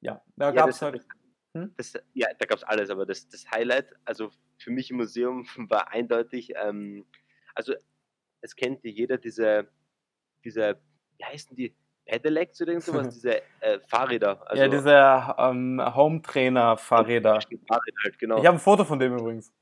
ja, 0.00 0.22
da 0.36 0.46
Ja, 0.46 0.50
gab 0.52 0.68
es 0.68 0.78
das- 0.78 0.82
halt. 0.92 1.06
Hm? 1.54 1.72
Das, 1.76 1.94
ja, 2.12 2.28
da 2.38 2.46
gab 2.46 2.58
es 2.58 2.64
alles, 2.64 2.90
aber 2.90 3.06
das, 3.06 3.26
das 3.28 3.50
Highlight, 3.50 3.94
also 4.04 4.30
für 4.58 4.70
mich 4.70 4.90
im 4.90 4.98
Museum 4.98 5.46
war 5.70 5.88
eindeutig, 5.90 6.52
ähm, 6.62 7.06
also 7.54 7.74
es 8.40 8.54
kennt 8.54 8.84
ja 8.84 8.90
jeder 8.90 9.16
diese, 9.18 9.66
diese, 10.44 10.80
wie 11.18 11.24
heißen 11.24 11.56
die, 11.56 11.74
Pedelecs 12.08 12.60
oder 12.62 12.72
irgend 12.72 12.84
sowas, 12.84 13.08
diese 13.14 13.42
äh, 13.60 13.78
Fahrräder. 13.86 14.42
Also, 14.50 14.62
ja, 14.62 14.68
diese 14.68 15.34
ähm, 15.38 15.80
Home-Trainer-Fahrräder. 15.94 17.40
Fahrräder 17.40 17.96
halt, 18.02 18.18
genau. 18.18 18.38
Ich 18.38 18.46
habe 18.46 18.56
ein 18.56 18.60
Foto 18.60 18.84
von 18.84 18.98
dem 18.98 19.16
übrigens. 19.16 19.52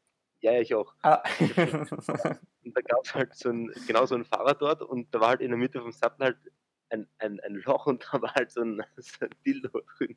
Ja, 0.40 0.52
ich 0.60 0.74
auch. 0.74 0.94
Ah. 1.02 1.22
Und 2.64 2.76
da 2.76 2.80
gab 2.82 3.04
es 3.04 3.14
halt 3.14 3.34
so 3.34 3.50
ein, 3.50 3.72
genau 3.86 4.06
so 4.06 4.14
ein 4.14 4.24
Fahrrad 4.24 4.60
dort 4.60 4.82
und 4.82 5.14
da 5.14 5.20
war 5.20 5.28
halt 5.28 5.40
in 5.40 5.50
der 5.50 5.58
Mitte 5.58 5.80
vom 5.80 5.92
Sattel 5.92 6.24
halt 6.24 6.36
ein, 6.90 7.06
ein, 7.18 7.38
ein 7.40 7.54
Loch 7.64 7.86
und 7.86 8.04
da 8.12 8.20
war 8.20 8.34
halt 8.34 8.50
so 8.50 8.60
ein, 8.60 8.82
so 8.96 9.24
ein 9.24 9.30
Dildo 9.44 9.82
drin. 9.96 10.16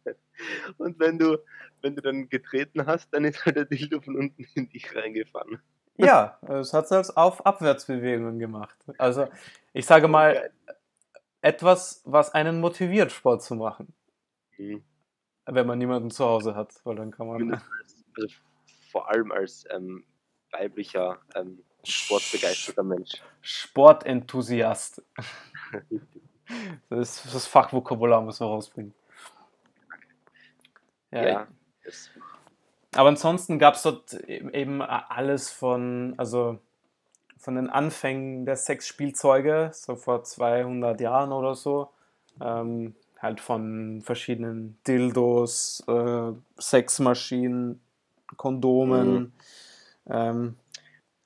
Und 0.77 0.99
wenn 0.99 1.19
du, 1.19 1.37
wenn 1.81 1.95
du 1.95 2.01
dann 2.01 2.27
getreten 2.27 2.87
hast, 2.87 3.13
dann 3.13 3.23
ist 3.25 3.45
halt 3.45 3.55
der 3.55 3.65
Dildo 3.65 4.01
von 4.01 4.15
unten 4.15 4.45
in 4.55 4.67
dich 4.69 4.95
reingefahren. 4.95 5.61
Ja, 5.99 6.37
es 6.47 6.73
hat 6.73 6.91
es 6.91 7.15
auf 7.15 7.45
Abwärtsbewegungen 7.45 8.39
gemacht. 8.39 8.75
Also, 8.97 9.27
ich 9.73 9.85
sage 9.85 10.07
mal, 10.07 10.51
etwas, 11.41 12.01
was 12.05 12.33
einen 12.33 12.59
motiviert, 12.59 13.11
Sport 13.11 13.43
zu 13.43 13.55
machen. 13.55 13.93
Mhm. 14.57 14.83
Wenn 15.45 15.67
man 15.67 15.77
niemanden 15.77 16.11
zu 16.11 16.25
Hause 16.25 16.55
hat, 16.55 16.73
weil 16.83 16.95
dann 16.95 17.11
kann 17.11 17.27
man. 17.27 17.61
Also 18.17 18.35
vor 18.91 19.09
allem 19.09 19.31
als 19.31 19.65
ähm, 19.69 20.03
weiblicher, 20.51 21.19
ähm, 21.35 21.63
sportbegeisterter 21.83 22.83
Mensch. 22.83 23.21
Sportenthusiast. 23.41 25.03
Das 26.89 27.23
ist 27.23 27.33
das 27.33 27.45
Fachvokabular, 27.45 28.21
müssen 28.21 28.43
wir 28.43 28.47
rausbringen. 28.47 28.93
Ja, 31.11 31.27
Ja, 31.27 31.47
das, 31.83 32.09
Aber 32.95 33.09
ansonsten 33.09 33.59
gab 33.59 33.75
es 33.75 33.83
dort 33.83 34.13
e- 34.27 34.49
eben 34.53 34.81
alles 34.81 35.51
von, 35.51 36.15
also 36.17 36.59
von 37.37 37.55
den 37.55 37.69
Anfängen 37.69 38.45
der 38.45 38.55
Sexspielzeuge, 38.57 39.71
so 39.73 39.95
vor 39.95 40.23
200 40.23 41.01
Jahren 41.01 41.31
oder 41.31 41.55
so. 41.55 41.89
Ähm, 42.41 42.95
halt 43.19 43.41
von 43.41 44.01
verschiedenen 44.03 44.79
Dildos, 44.87 45.83
äh, 45.87 46.31
Sexmaschinen, 46.59 47.81
Kondomen. 48.37 49.13
Mhm. 49.13 49.33
Ähm, 50.09 50.55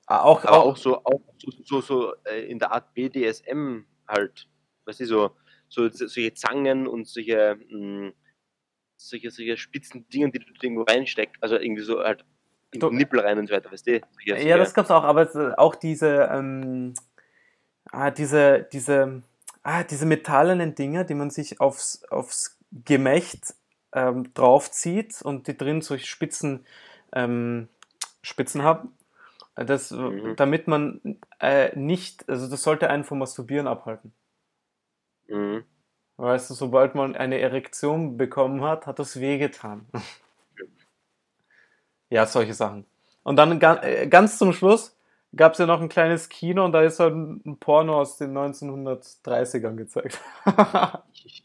auch, 0.06 0.44
aber 0.44 0.58
auch, 0.58 0.66
auch 0.72 0.76
so, 0.76 1.04
auch 1.04 1.20
so, 1.38 1.50
so, 1.64 1.80
so 1.80 2.14
äh, 2.24 2.42
in 2.50 2.58
der 2.58 2.72
Art 2.72 2.92
BDSM 2.94 3.86
halt, 4.08 4.48
was 4.84 5.00
ist 5.00 5.08
so, 5.08 5.30
so 5.68 5.88
solche 5.88 6.34
Zangen 6.34 6.86
und 6.86 7.06
solche, 7.08 7.58
mh, 7.70 8.12
solche, 9.08 9.30
solche 9.30 9.56
spitzen 9.56 10.08
Dinge, 10.08 10.30
die 10.30 10.38
du 10.40 10.46
irgendwo 10.62 10.82
reinsteckst, 10.82 11.42
also 11.42 11.56
irgendwie 11.56 11.82
so 11.82 12.00
halt 12.02 12.24
in 12.72 12.80
den 12.80 12.96
Nippel 12.96 13.20
rein 13.20 13.38
und 13.38 13.46
so 13.48 13.54
weiter, 13.54 13.70
weißt 13.70 13.86
du? 13.86 14.00
Solche, 14.26 14.46
Ja, 14.48 14.56
das 14.56 14.74
gab's 14.74 14.90
auch, 14.90 15.04
aber 15.04 15.22
es- 15.22 15.36
auch 15.58 15.74
diese, 15.76 16.28
ähm, 16.32 16.94
ah, 17.92 18.10
diese, 18.10 18.66
diese, 18.72 19.22
ah, 19.62 19.84
diese 19.84 20.06
metallenen 20.06 20.74
Dinger, 20.74 21.04
die 21.04 21.14
man 21.14 21.30
sich 21.30 21.60
aufs, 21.60 22.04
aufs 22.10 22.58
Gemächt 22.84 23.54
ähm, 23.92 24.32
draufzieht 24.34 25.22
und 25.22 25.46
die 25.46 25.56
drin 25.56 25.80
solche 25.80 26.06
Spitzen, 26.06 26.66
ähm, 27.12 27.68
Spitzen 28.22 28.62
haben. 28.64 28.92
Das, 29.54 29.92
Mhm. 29.92 30.34
damit 30.34 30.66
man 30.66 31.18
äh, 31.38 31.78
nicht, 31.78 32.28
also 32.28 32.48
das 32.50 32.64
sollte 32.64 32.90
einen 32.90 33.04
vom 33.04 33.20
Masturbieren 33.20 33.68
abhalten. 33.68 34.12
Mhm. 35.28 35.64
Weißt 36.16 36.48
du, 36.48 36.54
sobald 36.54 36.94
man 36.94 37.16
eine 37.16 37.40
Erektion 37.40 38.16
bekommen 38.16 38.62
hat, 38.62 38.86
hat 38.86 38.98
das 38.98 39.18
wehgetan. 39.18 39.86
ja, 42.10 42.26
solche 42.26 42.54
Sachen. 42.54 42.86
Und 43.24 43.36
dann 43.36 43.60
äh, 43.60 44.06
ganz 44.06 44.38
zum 44.38 44.52
Schluss 44.52 44.96
gab 45.34 45.52
es 45.52 45.58
ja 45.58 45.66
noch 45.66 45.80
ein 45.80 45.88
kleines 45.88 46.28
Kino 46.28 46.64
und 46.64 46.72
da 46.72 46.82
ist 46.82 47.00
halt 47.00 47.14
ein 47.14 47.56
Porno 47.58 48.00
aus 48.00 48.16
den 48.16 48.36
1930ern 48.36 49.76
gezeigt. 49.76 50.20
Ich, 51.26 51.42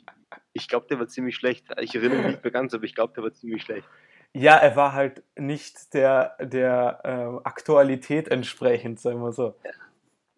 ich 0.53 0.67
glaube, 0.67 0.87
der 0.87 0.99
war 0.99 1.07
ziemlich 1.07 1.35
schlecht. 1.35 1.65
Ich 1.79 1.95
erinnere 1.95 2.17
mich 2.17 2.27
nicht 2.27 2.43
mehr 2.43 2.51
ganz, 2.51 2.73
aber 2.73 2.83
ich 2.83 2.93
glaube, 2.93 3.13
der 3.13 3.23
war 3.23 3.33
ziemlich 3.33 3.63
schlecht. 3.63 3.87
ja, 4.33 4.55
er 4.55 4.75
war 4.75 4.93
halt 4.93 5.23
nicht 5.37 5.93
der, 5.93 6.35
der 6.41 6.99
äh, 7.03 7.47
Aktualität 7.47 8.27
entsprechend, 8.27 8.99
sagen 8.99 9.21
wir 9.21 9.31
so. 9.31 9.55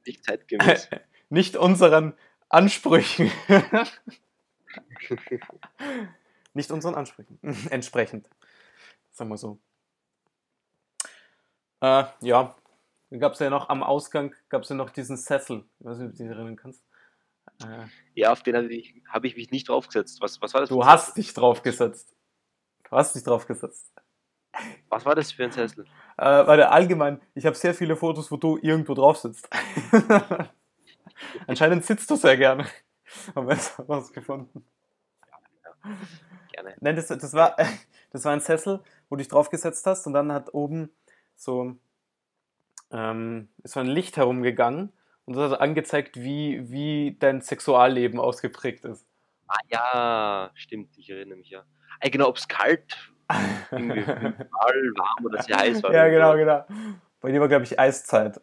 Nicht 0.06 0.24
zeitgemäß. 0.24 0.90
Nicht 1.30 1.56
unseren 1.56 2.14
Ansprüchen. 2.52 3.32
nicht 6.54 6.72
unseren 6.72 6.96
Ansprüchen. 6.96 7.40
Entsprechend. 7.70 8.30
Sagen 9.12 9.30
wir 9.30 9.38
so. 9.38 9.60
Äh, 11.82 12.04
ja. 12.22 12.56
Dann 13.10 13.20
gab 13.20 13.34
es 13.34 13.40
ja 13.40 13.50
noch 13.50 13.70
am 13.70 13.84
Ausgang 13.84 14.34
gab 14.50 14.64
es 14.64 14.70
ja 14.70 14.76
noch 14.76 14.90
diesen 14.90 15.18
Sessel. 15.18 15.66
Ich 15.80 15.86
weiß 15.86 15.98
nicht, 15.98 16.12
ob 16.12 16.12
du 16.14 16.24
dich 16.24 16.32
erinnern 16.32 16.56
kannst. 16.56 16.84
Äh, 17.64 17.88
ja, 18.16 18.32
auf 18.32 18.44
den 18.44 18.56
habe 18.56 18.74
ich, 18.74 19.02
hab 19.08 19.26
ich 19.26 19.36
mich 19.36 19.52
nicht 19.52 19.68
draufgesetzt. 19.68 20.22
Was, 20.22 20.42
was 20.42 20.54
war 20.54 20.62
das? 20.62 20.70
du 20.70 20.86
hast 20.86 21.18
dich 21.18 21.34
draufgesetzt. 21.34 22.16
Du 22.84 22.92
hast 22.92 23.16
dich 23.16 23.24
draufgesetzt. 23.24 23.92
Sessel? 24.54 24.76
Was 24.90 25.06
war 25.06 25.16
das 25.16 25.32
für 25.32 25.44
ein 25.44 25.52
Sessel? 25.52 25.86
Äh, 26.18 26.48
weil 26.48 26.62
allgemein, 26.64 27.22
ich 27.34 27.46
habe 27.46 27.56
sehr 27.56 27.74
viele 27.74 27.96
Fotos, 27.96 28.32
wo 28.32 28.38
du 28.38 28.58
irgendwo 28.62 28.94
drauf 28.94 29.18
sitzt. 29.18 29.50
Anscheinend 31.48 31.86
sitzt 31.86 32.10
du 32.10 32.16
sehr 32.16 32.38
gerne. 32.38 32.66
Haben 33.36 33.48
wir 33.48 33.56
jetzt 33.56 33.74
was 33.88 34.12
gefunden. 34.12 34.66
Gerne. 36.52 36.76
Nein, 36.80 36.96
das, 36.96 37.08
das, 37.08 37.34
war, 37.34 37.56
das 38.12 38.26
war 38.26 38.34
ein 38.34 38.40
Sessel, 38.40 38.82
wo 39.10 39.16
du 39.16 39.20
dich 39.20 39.28
draufgesetzt 39.28 39.86
hast 39.86 40.08
und 40.08 40.14
dann 40.14 40.32
hat 40.32 40.54
oben 40.54 40.90
so, 41.36 41.76
ähm, 42.92 43.50
ist 43.64 43.74
so 43.74 43.80
ein 43.80 43.88
Licht 43.88 44.18
herumgegangen 44.18 44.92
und 45.26 45.36
das 45.36 45.52
hat 45.52 45.62
angezeigt, 45.62 46.18
wie, 46.18 46.70
wie 46.72 47.18
dein 47.20 47.42
Sexualleben 47.42 48.20
ausgeprägt 48.20 48.86
ist. 48.86 49.06
Ah 49.48 49.60
ja, 49.68 50.52
stimmt, 50.54 50.98
ich 50.98 51.10
erinnere 51.10 51.38
mich 51.38 51.50
ja. 51.50 51.64
Ah, 52.00 52.10
genau, 52.10 52.28
ob 52.30 52.38
es 52.38 52.48
kalt 52.48 53.14
warm 53.72 55.26
oder 55.26 55.42
sehr 55.42 55.58
heiß 55.58 55.84
war. 55.84 55.94
ja, 55.94 56.10
genau, 56.10 56.36
genau. 56.36 56.66
Bei 57.22 57.32
dir 57.32 57.40
war, 57.40 57.48
glaube 57.48 57.64
ich, 57.64 57.80
Eiszeit. 57.80 58.42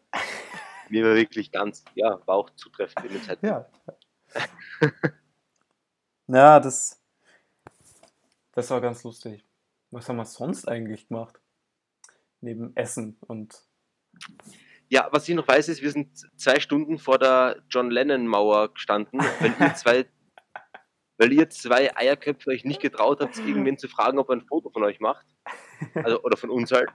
Mir 0.90 1.04
war 1.04 1.14
wirklich 1.14 1.52
ganz, 1.52 1.85
ja, 1.95 2.21
war 2.26 2.37
auch 2.37 2.50
zutreffend 2.50 3.07
in 3.07 3.12
der 3.12 3.23
Zeit. 3.23 3.38
Ja. 3.42 3.66
ja, 6.28 6.61
das, 6.61 7.00
das 8.52 8.71
war 8.71 8.80
ganz 8.80 9.04
lustig. 9.04 9.45
Was 9.90 10.09
haben 10.09 10.16
wir 10.16 10.25
sonst 10.25 10.68
eigentlich 10.68 11.09
gemacht? 11.09 11.40
Neben 12.40 12.76
Essen 12.76 13.16
und. 13.26 13.62
Ja, 14.88 15.09
was 15.12 15.28
ich 15.28 15.35
noch 15.35 15.47
weiß, 15.47 15.68
ist, 15.68 15.83
wir 15.83 15.92
sind 15.92 16.18
zwei 16.37 16.61
Stunden 16.61 16.99
vor 16.99 17.18
der 17.18 17.62
John 17.68 17.90
Lennon-Mauer 17.90 18.73
gestanden, 18.73 19.21
weil 19.21 19.54
ihr 19.61 19.75
zwei, 19.75 20.07
weil 21.18 21.33
ihr 21.33 21.50
zwei 21.50 21.95
Eierköpfe 21.97 22.50
euch 22.50 22.64
nicht 22.64 22.80
getraut 22.80 23.21
habt, 23.21 23.38
irgendwen 23.38 23.76
zu 23.76 23.88
fragen, 23.88 24.18
ob 24.18 24.30
er 24.30 24.37
ein 24.37 24.47
Foto 24.47 24.71
von 24.71 24.83
euch 24.83 24.99
macht. 24.99 25.26
Also, 25.95 26.23
oder 26.23 26.37
von 26.37 26.50
uns 26.50 26.73
halt. 26.73 26.88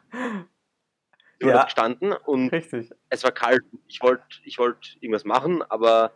Wir 1.43 1.51
Ja. 1.51 1.55
ja. 1.57 1.63
gestanden 1.65 2.13
und 2.13 2.50
Richtig. 2.50 2.91
es 3.09 3.23
war 3.23 3.31
kalt. 3.31 3.63
Ich 3.88 4.01
wollte 4.01 4.23
ich 4.43 4.57
wollt 4.59 4.97
irgendwas 5.01 5.25
machen, 5.25 5.62
aber 5.69 6.12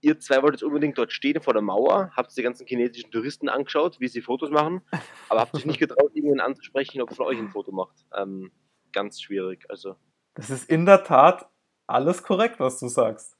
ihr 0.00 0.18
zwei 0.20 0.42
wolltet 0.42 0.62
unbedingt 0.62 0.98
dort 0.98 1.12
stehen 1.12 1.40
vor 1.40 1.54
der 1.54 1.62
Mauer, 1.62 2.10
habt 2.14 2.36
die 2.36 2.42
ganzen 2.42 2.66
chinesischen 2.66 3.10
Touristen 3.10 3.48
angeschaut, 3.48 3.98
wie 4.00 4.08
sie 4.08 4.20
Fotos 4.20 4.50
machen, 4.50 4.82
aber 5.28 5.40
habt 5.40 5.54
euch 5.54 5.64
nicht 5.64 5.80
getraut, 5.80 6.10
irgendwen 6.14 6.40
anzusprechen, 6.40 7.00
ob 7.00 7.14
von 7.14 7.26
euch 7.26 7.38
ein 7.38 7.48
Foto 7.48 7.72
macht. 7.72 8.04
Ähm, 8.14 8.52
ganz 8.92 9.20
schwierig. 9.20 9.64
Also, 9.68 9.96
Das 10.34 10.50
ist 10.50 10.68
in 10.68 10.84
der 10.84 11.04
Tat 11.04 11.48
alles 11.86 12.22
korrekt, 12.22 12.60
was 12.60 12.78
du 12.80 12.88
sagst. 12.88 13.36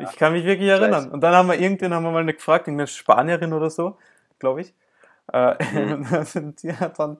Ich 0.00 0.16
kann 0.16 0.32
mich 0.32 0.44
wirklich 0.44 0.68
erinnern. 0.68 1.10
Und 1.10 1.20
dann 1.22 1.34
haben 1.34 1.48
wir 1.48 1.58
irgendwen 1.58 1.92
haben 1.92 2.04
wir 2.04 2.12
mal 2.12 2.24
gefragt, 2.26 2.68
irgendeine 2.68 2.86
Spanierin 2.86 3.52
oder 3.52 3.68
so, 3.70 3.98
glaube 4.38 4.60
ich. 4.60 4.74
Äh, 5.32 5.56
Mhm. 5.72 5.92
und 6.18 6.98
dann, 6.98 7.18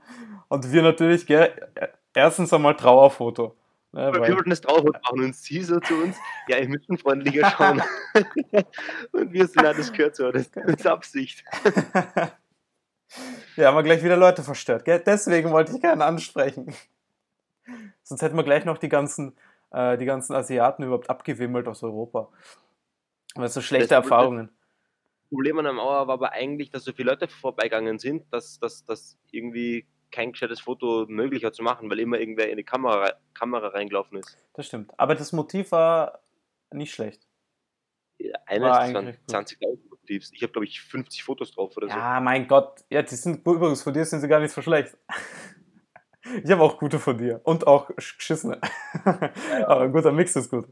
wir 0.72 0.82
natürlich, 0.82 1.26
gell, 1.26 1.52
erstens 2.14 2.52
einmal 2.52 2.74
Trauerfoto. 2.76 3.56
Ne, 3.92 4.12
wir 4.12 4.20
wollten 4.34 4.50
das 4.50 4.60
drauf 4.60 4.84
machen 4.84 5.20
und 5.20 5.34
sie 5.34 5.62
so 5.62 5.80
zu 5.80 5.94
uns, 5.94 6.16
ja, 6.46 6.58
ihr 6.58 6.68
müsst 6.68 6.86
freundlicher 7.00 7.50
schauen. 7.56 7.82
und 9.12 9.32
wir 9.32 9.46
sind, 9.46 9.62
ja, 9.62 9.72
das 9.72 9.92
gehört 9.92 10.14
so, 10.14 10.30
das 10.30 10.46
ist 10.66 10.86
Absicht. 10.86 11.42
ja, 13.56 13.66
haben 13.66 13.76
wir 13.76 13.82
gleich 13.82 14.04
wieder 14.04 14.18
Leute 14.18 14.42
verstört. 14.42 14.84
Gell? 14.84 15.02
Deswegen 15.04 15.50
wollte 15.50 15.72
ich 15.74 15.80
keinen 15.80 16.02
ansprechen. 16.02 16.74
Sonst 18.02 18.20
hätten 18.20 18.36
wir 18.36 18.44
gleich 18.44 18.66
noch 18.66 18.76
die 18.76 18.90
ganzen, 18.90 19.36
äh, 19.70 19.96
die 19.96 20.04
ganzen 20.04 20.34
Asiaten 20.34 20.82
überhaupt 20.82 21.08
abgewimmelt 21.08 21.66
aus 21.66 21.82
Europa. 21.82 22.28
Weil 23.36 23.48
so 23.48 23.62
schlechte 23.62 23.88
Das 23.88 24.04
Erfahrungen. 24.04 24.50
Problem 25.30 25.58
an 25.58 25.64
der 25.64 25.74
Mauer 25.74 26.06
war 26.06 26.14
aber 26.14 26.32
eigentlich, 26.32 26.70
dass 26.70 26.84
so 26.84 26.92
viele 26.92 27.10
Leute 27.10 27.28
vorbeigegangen 27.28 27.98
sind, 27.98 28.32
dass, 28.32 28.58
dass, 28.58 28.84
dass 28.84 29.18
irgendwie 29.30 29.86
kein 30.10 30.32
gescheites 30.32 30.60
Foto 30.60 31.06
möglich 31.08 31.42
war 31.42 31.52
zu 31.52 31.62
machen, 31.62 31.90
weil 31.90 31.98
immer 32.00 32.18
irgendwer 32.18 32.50
in 32.50 32.56
die 32.56 32.64
Kamera, 32.64 33.14
Kamera 33.34 33.68
reingelaufen 33.68 34.18
ist. 34.18 34.36
Das 34.54 34.66
stimmt. 34.66 34.92
Aber 34.96 35.14
das 35.14 35.32
Motiv 35.32 35.72
war 35.72 36.20
nicht 36.72 36.92
schlecht. 36.92 37.28
Einer 38.46 38.70
War 38.70 38.84
ist 38.84 38.96
eigentlich 38.96 39.16
gut. 39.26 39.36
20.000 39.36 39.78
Motivs. 39.90 40.32
Ich 40.32 40.42
habe, 40.42 40.52
glaube 40.52 40.64
ich, 40.64 40.80
50 40.80 41.22
Fotos 41.22 41.52
drauf 41.52 41.76
oder 41.76 41.88
so. 41.88 41.96
Ja, 41.96 42.20
mein 42.20 42.48
Gott. 42.48 42.84
Ja, 42.90 43.02
die 43.02 43.14
sind 43.14 43.46
übrigens 43.46 43.82
von 43.82 43.92
dir 43.92 44.04
sind 44.04 44.20
sie 44.20 44.28
gar 44.28 44.40
nicht 44.40 44.52
so 44.52 44.62
schlecht. 44.62 44.96
Ich 46.44 46.50
habe 46.50 46.62
auch 46.62 46.78
gute 46.78 46.98
von 46.98 47.16
dir. 47.16 47.40
Und 47.44 47.66
auch 47.66 47.88
geschissene. 47.96 48.60
Aber 49.04 49.80
ein 49.80 49.92
guter 49.92 50.12
Mix 50.12 50.36
ist 50.36 50.50
gut. 50.50 50.66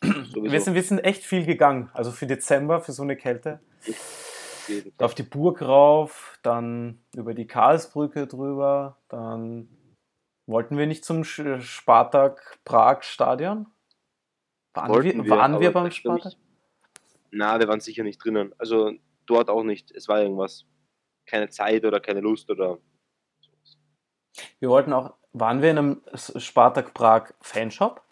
sowieso. 0.00 0.44
Wir 0.44 0.60
sind, 0.60 0.74
wir 0.74 0.82
sind 0.84 1.00
echt 1.00 1.24
viel 1.24 1.44
gegangen. 1.44 1.90
Also 1.94 2.12
für 2.12 2.28
Dezember, 2.28 2.80
für 2.80 2.92
so 2.92 3.02
eine 3.02 3.16
Kälte. 3.16 3.58
Auf 4.68 4.74
jeden 4.74 4.92
Fall. 4.92 5.04
Auf 5.06 5.14
die 5.14 5.22
Burg 5.22 5.62
rauf, 5.62 6.38
dann 6.42 7.02
über 7.14 7.32
die 7.32 7.46
Karlsbrücke 7.46 8.26
drüber, 8.26 8.98
dann 9.08 9.68
wollten 10.46 10.76
wir 10.76 10.86
nicht 10.86 11.04
zum 11.04 11.24
Spartak 11.24 12.58
Prag 12.64 13.02
Stadion? 13.02 13.66
Waren 14.74 14.90
Wollten 14.90 15.24
wir, 15.24 15.30
waren 15.30 15.60
wir 15.60 15.72
beim 15.72 15.90
Spartak? 15.90 16.34
Na, 17.30 17.58
wir 17.58 17.68
waren 17.68 17.80
sicher 17.80 18.02
nicht 18.02 18.22
drinnen. 18.22 18.54
Also 18.58 18.92
dort 19.26 19.48
auch 19.50 19.62
nicht. 19.62 19.90
Es 19.90 20.08
war 20.08 20.20
irgendwas. 20.20 20.64
Keine 21.26 21.48
Zeit 21.48 21.84
oder 21.84 22.00
keine 22.00 22.20
Lust 22.20 22.50
oder 22.50 22.78
sowas. 23.40 23.78
Wir 24.60 24.68
wollten 24.68 24.92
auch, 24.92 25.14
waren 25.32 25.62
wir 25.62 25.70
in 25.70 25.78
einem 25.78 26.02
Spartak 26.14 26.94
Prag 26.94 27.34
Fanshop? 27.40 28.02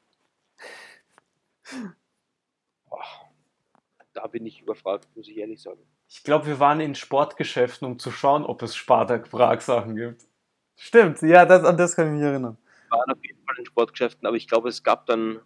Da 4.12 4.27
bin 4.27 4.47
ich 4.47 4.62
überfragt, 4.62 5.09
muss 5.14 5.29
ich 5.29 5.37
ehrlich 5.37 5.61
sagen. 5.61 5.83
Ich 6.09 6.23
glaube, 6.23 6.47
wir 6.47 6.61
waren 6.61 6.81
in 6.81 6.95
Sportgeschäften, 6.95 7.87
um 7.87 7.99
zu 7.99 8.11
schauen, 8.11 8.45
ob 8.45 8.62
es 8.62 8.77
Spartak 8.77 9.29
Prag 9.31 9.61
Sachen 9.61 9.97
gibt. 9.97 10.25
Stimmt, 10.77 11.21
ja, 11.23 11.45
das, 11.47 11.64
an 11.64 11.77
das 11.77 11.97
kann 11.97 12.07
ich 12.09 12.12
mich 12.14 12.23
erinnern. 12.23 12.57
Wir 12.90 12.99
waren 12.99 13.11
auf 13.11 13.25
jeden 13.25 13.45
Fall 13.45 13.57
in 13.59 13.66
Sportgeschäften, 13.66 14.27
aber 14.27 14.37
ich 14.37 14.47
glaube, 14.47 14.69
es 14.69 14.83
gab 14.83 15.07
dann 15.07 15.40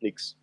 nichts. 0.00 0.36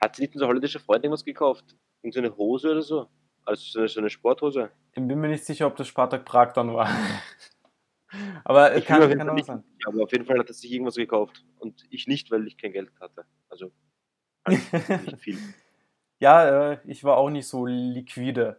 Hat 0.00 0.16
sie 0.16 0.22
nicht 0.22 0.34
unsere 0.34 0.48
holländische 0.48 0.78
Freundin 0.80 1.10
was 1.10 1.24
gekauft? 1.24 1.64
Irgend 2.02 2.14
so 2.14 2.20
eine 2.20 2.36
Hose 2.36 2.70
oder 2.72 2.82
so? 2.82 3.08
Also 3.44 3.62
so 3.64 3.78
eine, 3.80 3.88
so 3.88 4.00
eine 4.00 4.10
Sporthose? 4.10 4.70
Ich 4.92 5.02
bin 5.06 5.20
mir 5.20 5.28
nicht 5.28 5.44
sicher, 5.44 5.66
ob 5.66 5.76
das 5.76 5.88
Spartak 5.88 6.24
Prag 6.24 6.52
dann 6.52 6.72
war. 6.72 6.88
Aber 8.44 8.76
Ich 8.76 8.84
kann, 8.86 9.00
kann 9.00 9.18
Fall 9.18 9.30
auch 9.30 9.34
nicht- 9.34 9.46
sein. 9.46 9.64
Ja, 9.84 9.88
aber 9.88 10.04
auf 10.04 10.12
jeden 10.12 10.24
Fall 10.24 10.38
hat 10.38 10.48
er 10.48 10.54
sich 10.54 10.70
irgendwas 10.70 10.94
gekauft. 10.94 11.44
Und 11.58 11.84
ich 11.90 12.06
nicht, 12.06 12.30
weil 12.30 12.46
ich 12.46 12.56
kein 12.56 12.72
Geld 12.72 12.90
hatte. 13.00 13.26
Also 13.48 13.72
halt 14.46 14.60
nicht 15.06 15.18
viel. 15.18 15.38
Ja, 16.18 16.72
äh, 16.72 16.78
ich 16.86 17.04
war 17.04 17.16
auch 17.16 17.30
nicht 17.30 17.46
so 17.46 17.66
liquide 17.66 18.56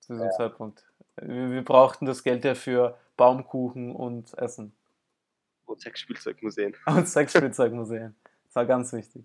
zu 0.00 0.12
diesem 0.14 0.30
Zeitpunkt. 0.32 0.84
Wir, 1.20 1.50
wir 1.50 1.64
brauchten 1.64 2.06
das 2.06 2.22
Geld 2.22 2.44
ja 2.44 2.54
für 2.54 2.96
Baumkuchen 3.16 3.94
und 3.94 4.36
Essen. 4.38 4.72
Und 5.66 5.80
Sexspielzeugmuseen. 5.80 6.74
Und 6.86 7.08
Sexspielzeugmuseen. 7.08 8.14
Das 8.46 8.56
war 8.56 8.66
ganz 8.66 8.92
wichtig. 8.92 9.24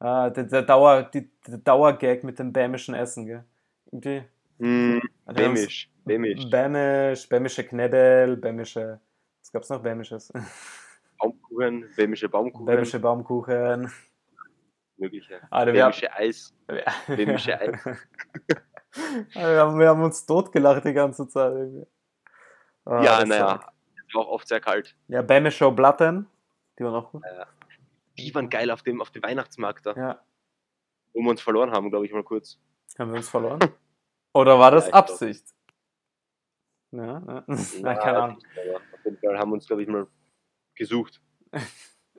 Ah, 0.00 0.30
der, 0.30 0.44
der, 0.44 0.62
Dauer, 0.62 1.04
die, 1.04 1.30
der 1.46 1.58
Dauergag 1.58 2.24
mit 2.24 2.38
dem 2.40 2.52
bämischen 2.52 2.94
Essen, 2.94 3.26
gell? 3.26 3.44
Irgendwie. 3.86 4.24
Haben's- 4.58 5.34
Bämisch. 5.34 5.90
Bämisch. 6.04 6.50
Bämisch, 6.50 7.28
bämische 7.28 7.62
Knädel, 7.64 8.36
bämische. 8.36 8.98
Was 9.40 9.52
gab's 9.52 9.68
noch? 9.68 9.80
Bämisches. 9.80 10.32
Baumkuchen, 11.18 11.88
bämische 11.96 12.28
Baumkuchen. 12.28 12.66
Bämische 12.66 12.98
Baumkuchen. 12.98 13.92
Mögliche. 15.02 15.40
Alter, 15.50 15.72
wir, 15.72 15.84
haben, 15.84 15.90
Bämische 15.92 16.12
Eis. 16.12 16.54
Bämische 17.06 17.60
Eis. 17.60 17.84
wir, 19.34 19.60
haben, 19.60 19.78
wir 19.78 19.88
haben 19.88 20.02
uns 20.02 20.24
totgelacht 20.26 20.84
die 20.84 20.92
ganze 20.92 21.28
Zeit. 21.28 21.86
Ah, 22.84 23.02
ja, 23.02 23.24
naja. 23.24 23.46
war- 23.46 23.72
Es 24.08 24.14
war 24.14 24.22
auch 24.22 24.28
oft 24.28 24.48
sehr 24.48 24.60
kalt. 24.60 24.96
Ja, 25.08 25.22
bämische 25.22 25.66
Oblaten. 25.66 26.26
Die 26.78 26.84
waren 26.84 26.94
auch 26.94 27.10
gut. 27.12 27.22
Die 28.18 28.34
waren 28.34 28.48
geil 28.50 28.70
auf 28.70 28.82
dem, 28.82 29.00
auf 29.00 29.10
dem 29.10 29.22
Weihnachtsmarkt 29.22 29.86
da, 29.86 29.94
Ja. 29.94 30.22
wo 31.14 31.20
wir 31.22 31.30
uns 31.30 31.40
verloren 31.42 31.70
haben, 31.72 31.90
glaube 31.90 32.06
ich 32.06 32.12
mal 32.12 32.22
kurz. 32.24 32.58
Haben 32.98 33.10
wir 33.12 33.16
uns 33.18 33.28
verloren? 33.28 33.60
Oder 34.34 34.58
war 34.58 34.70
das 34.70 34.88
Ja. 34.88 34.94
Absicht? 34.94 35.46
Ja, 36.90 37.22
ja. 37.26 37.44
Na, 37.80 37.94
keine 37.94 38.18
Ahnung. 38.22 38.38
Auf 38.38 39.04
jeden 39.04 39.18
Fall 39.18 39.38
haben 39.38 39.50
wir 39.50 39.54
uns, 39.54 39.66
glaube 39.66 39.82
ich, 39.82 39.88
mal 39.88 40.06
gesucht. 40.74 41.20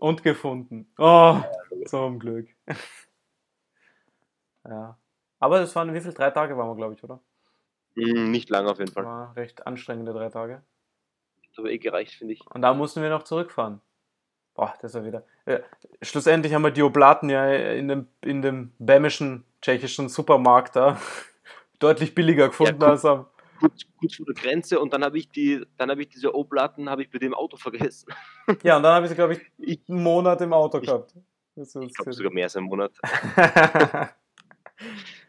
Und 0.03 0.21
gefunden. 0.21 0.91
Oh, 0.97 1.37
zum 1.85 2.19
Glück. 2.19 2.49
Ja. 4.65 4.97
Aber 5.39 5.59
das 5.59 5.75
waren, 5.75 5.93
wie 5.93 5.99
viele? 5.99 6.13
Drei 6.13 6.31
Tage 6.31 6.57
waren 6.57 6.69
wir, 6.69 6.75
glaube 6.77 6.93
ich, 6.93 7.03
oder? 7.03 7.19
Hm, 7.97 8.31
nicht 8.31 8.49
lange 8.49 8.71
auf 8.71 8.79
jeden 8.79 8.93
Fall. 8.93 9.03
War 9.03 9.35
recht 9.35 9.67
anstrengende 9.67 10.13
drei 10.13 10.29
Tage. 10.29 10.53
Hat 11.49 11.59
aber 11.59 11.69
eh 11.69 11.79
gereicht, 11.79 12.13
finde 12.13 12.33
ich. 12.33 12.49
Und 12.49 12.61
da 12.61 12.73
mussten 12.73 13.01
wir 13.01 13.09
noch 13.09 13.23
zurückfahren. 13.23 13.81
Boah, 14.53 14.73
das 14.81 14.93
war 14.93 15.03
wieder. 15.03 15.25
Ja, 15.45 15.59
schlussendlich 16.01 16.53
haben 16.53 16.61
wir 16.61 16.71
die 16.71 16.83
Oblaten 16.83 17.29
ja 17.29 17.51
in 17.51 17.89
dem, 17.89 18.07
in 18.21 18.41
dem 18.41 18.71
bämischen 18.79 19.43
tschechischen 19.61 20.07
Supermarkt 20.07 20.77
da 20.77 20.97
deutlich 21.79 22.15
billiger 22.15 22.47
gefunden 22.47 22.79
gut. 22.79 22.83
als 22.83 23.03
am. 23.03 23.25
Kurz, 23.63 23.83
kurz 23.97 24.15
vor 24.15 24.25
der 24.25 24.35
Grenze 24.35 24.77
und 24.79 24.91
dann 24.91 25.05
habe 25.05 25.17
ich 25.17 25.29
die, 25.29 25.65
dann 25.77 25.89
habe 25.89 26.01
ich 26.01 26.09
diese 26.09 26.35
Oblaten 26.35 26.89
habe 26.89 27.01
ich 27.03 27.09
bei 27.09 27.17
dem 27.19 27.33
Auto 27.33 27.55
vergessen. 27.55 28.11
Ja, 28.63 28.75
und 28.75 28.83
dann 28.83 28.93
habe 28.95 29.05
ich 29.05 29.09
sie, 29.09 29.15
glaube 29.15 29.33
ich, 29.35 29.39
Ich, 29.57 29.79
einen 29.87 30.03
Monat 30.03 30.41
im 30.41 30.51
Auto 30.51 30.79
Ich- 30.79 30.85
gehabt. 30.87 31.15
Das 31.55 31.73
ich 31.75 31.93
glaube 31.93 32.11
sogar 32.13 32.31
mehr 32.33 32.45
als 32.45 32.55
einen 32.57 32.65
Monat. 32.65 32.91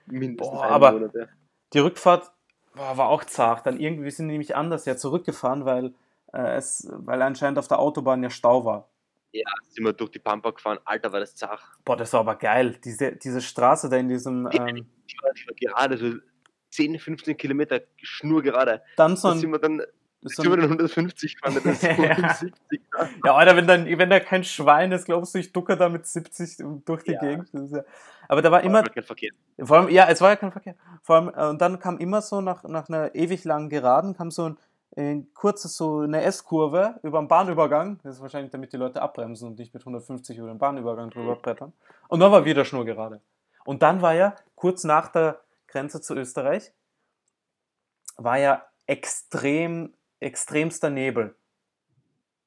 Mindestens 0.07 0.53
Boah, 0.57 0.65
aber- 0.67 0.93
Monat, 0.93 1.15
ja. 1.15 1.27
Die 1.73 1.79
Rückfahrt 1.81 2.31
war, 2.75 2.97
war 2.97 3.09
auch 3.09 3.25
zart. 3.25 3.67
Dann 3.67 3.79
irgendwie 3.79 4.05
wir 4.05 4.11
sind 4.11 4.27
nämlich 4.29 4.55
anders 4.57 4.85
ja 4.87 4.97
zurückgefahren, 4.97 5.65
weil, 5.65 5.95
äh, 6.33 6.57
es, 6.57 6.89
weil 6.91 7.21
anscheinend 7.23 7.59
auf 7.59 7.69
der 7.69 7.79
Autobahn 7.79 8.23
ja 8.23 8.31
Stau 8.31 8.65
war. 8.65 8.89
ja, 9.33 9.45
sind 9.69 9.85
wir 9.85 9.93
durch 9.93 10.11
die 10.11 10.19
Pampa 10.19 10.51
gefahren. 10.51 10.79
Alter, 10.85 11.13
war 11.13 11.21
das 11.21 11.35
zach. 11.37 11.77
Boah, 11.85 11.97
das 11.97 12.13
war 12.13 12.21
aber 12.21 12.37
geil. 12.37 12.79
Diese, 12.85 13.13
diese 13.17 13.41
Straße 13.41 13.89
da 13.89 13.97
in 13.97 14.09
diesem. 14.09 14.49
Ähm, 14.53 14.87
Die 15.11 15.17
war, 15.23 15.33
die 15.35 15.47
war 15.47 15.55
gerade 15.85 15.97
so 15.99 16.15
10, 16.75 16.99
15 16.99 17.37
Kilometer 17.37 17.81
schnurgerade. 18.03 18.83
dann 18.97 19.17
so 19.17 19.29
ein 19.29 19.39
sind 19.39 19.53
wir 19.53 19.59
dann 19.59 19.83
Das 20.23 20.35
so 20.37 20.43
über 20.45 20.55
ein, 20.55 20.61
den 20.63 20.71
150 20.73 21.37
gefahren, 21.37 21.55
das 21.63 21.65
ist 21.65 21.83
Ja. 21.83 21.91
170. 21.91 22.53
ja, 23.25 23.35
Alter, 23.35 23.57
wenn, 23.57 23.67
dann, 23.67 23.87
wenn 23.99 24.11
da 24.11 24.21
kein 24.21 24.45
Schwein 24.45 24.93
ist, 24.93 25.05
glaubst 25.07 25.35
du, 25.35 25.39
ich 25.39 25.53
ducke 25.53 25.77
da 25.77 25.89
mit 25.89 26.07
70 26.07 26.59
durch 26.85 27.05
die 27.05 27.13
Ja. 27.13 27.21
Gegend? 27.21 27.49
Das 27.53 27.71
ja, 27.71 27.83
aber 28.29 28.43
da 28.43 28.51
war 28.51 28.63
immer, 28.63 28.83
Kein 28.83 29.03
Verkehr. 29.05 29.31
Vor 29.63 29.79
allem, 29.79 29.89
ja, 29.91 30.09
es 30.09 30.21
war 30.21 30.31
ja 30.31 30.37
kein 30.37 30.51
Verkehr. 30.53 30.75
Vor 31.03 31.17
allem, 31.17 31.33
äh, 31.37 31.49
und 31.51 31.61
dann 31.61 31.79
kam 31.79 31.99
immer 31.99 32.23
so 32.23 32.41
nach, 32.41 32.65
nach 32.65 32.89
einer 32.89 33.15
ewig 33.15 33.45
langen 33.45 33.69
Geraden, 33.69 34.17
kam 34.17 34.31
so 34.31 34.49
ein, 34.49 34.57
ein 34.97 35.29
kurzes, 35.35 35.77
so 35.77 36.01
eine 36.01 36.23
S-Kurve 36.23 36.99
über 37.03 37.19
einen 37.19 37.29
Bahnübergang. 37.29 37.99
Das 38.03 38.17
ist 38.17 38.23
wahrscheinlich, 38.23 38.51
damit 38.51 38.73
die 38.73 38.77
Leute 38.79 39.03
abbremsen 39.03 39.49
und 39.49 39.59
nicht 39.59 39.75
mit 39.75 39.83
150 39.83 40.39
über 40.39 40.49
den 40.49 40.59
Bahnübergang 40.59 41.11
drüber 41.11 41.37
brettern. 41.37 41.73
Und 42.09 42.21
dann 42.21 42.33
war 42.33 42.45
wieder 42.45 42.65
Schnurgerade. 42.65 43.21
Und 43.67 43.83
dann 43.83 44.01
war 44.03 44.15
ja, 44.15 44.35
kurz 44.57 44.85
nach 44.85 45.09
der 45.09 45.41
Grenze 45.75 46.01
zu 46.01 46.15
Österreich, 46.15 46.73
war 48.17 48.39
ja 48.39 48.65
extrem, 48.87 49.93
extremster 50.21 50.89
Nebel. 50.89 51.35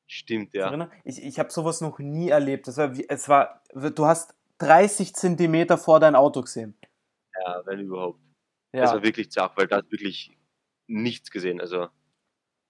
Stimmt, 0.05 0.53
ja. 0.53 0.89
Ich, 1.03 1.21
ich 1.21 1.37
habe 1.37 1.51
sowas 1.51 1.81
noch 1.81 1.99
nie 1.99 2.29
erlebt. 2.29 2.69
Das 2.69 2.77
war, 2.77 2.93
es 3.09 3.27
war, 3.27 3.61
du 3.73 4.05
hast 4.05 4.33
30 4.59 5.13
Zentimeter 5.13 5.77
vor 5.77 5.99
dein 5.99 6.15
Auto 6.15 6.41
gesehen. 6.41 6.77
Ja, 7.43 7.61
wenn 7.65 7.81
überhaupt. 7.81 8.21
Ja. 8.71 8.83
Das 8.83 8.93
war 8.93 9.03
wirklich 9.03 9.29
zart, 9.29 9.57
weil 9.57 9.67
da 9.67 9.77
hat 9.77 9.91
wirklich 9.91 10.31
nichts 10.87 11.29
gesehen. 11.29 11.59
Also, 11.59 11.89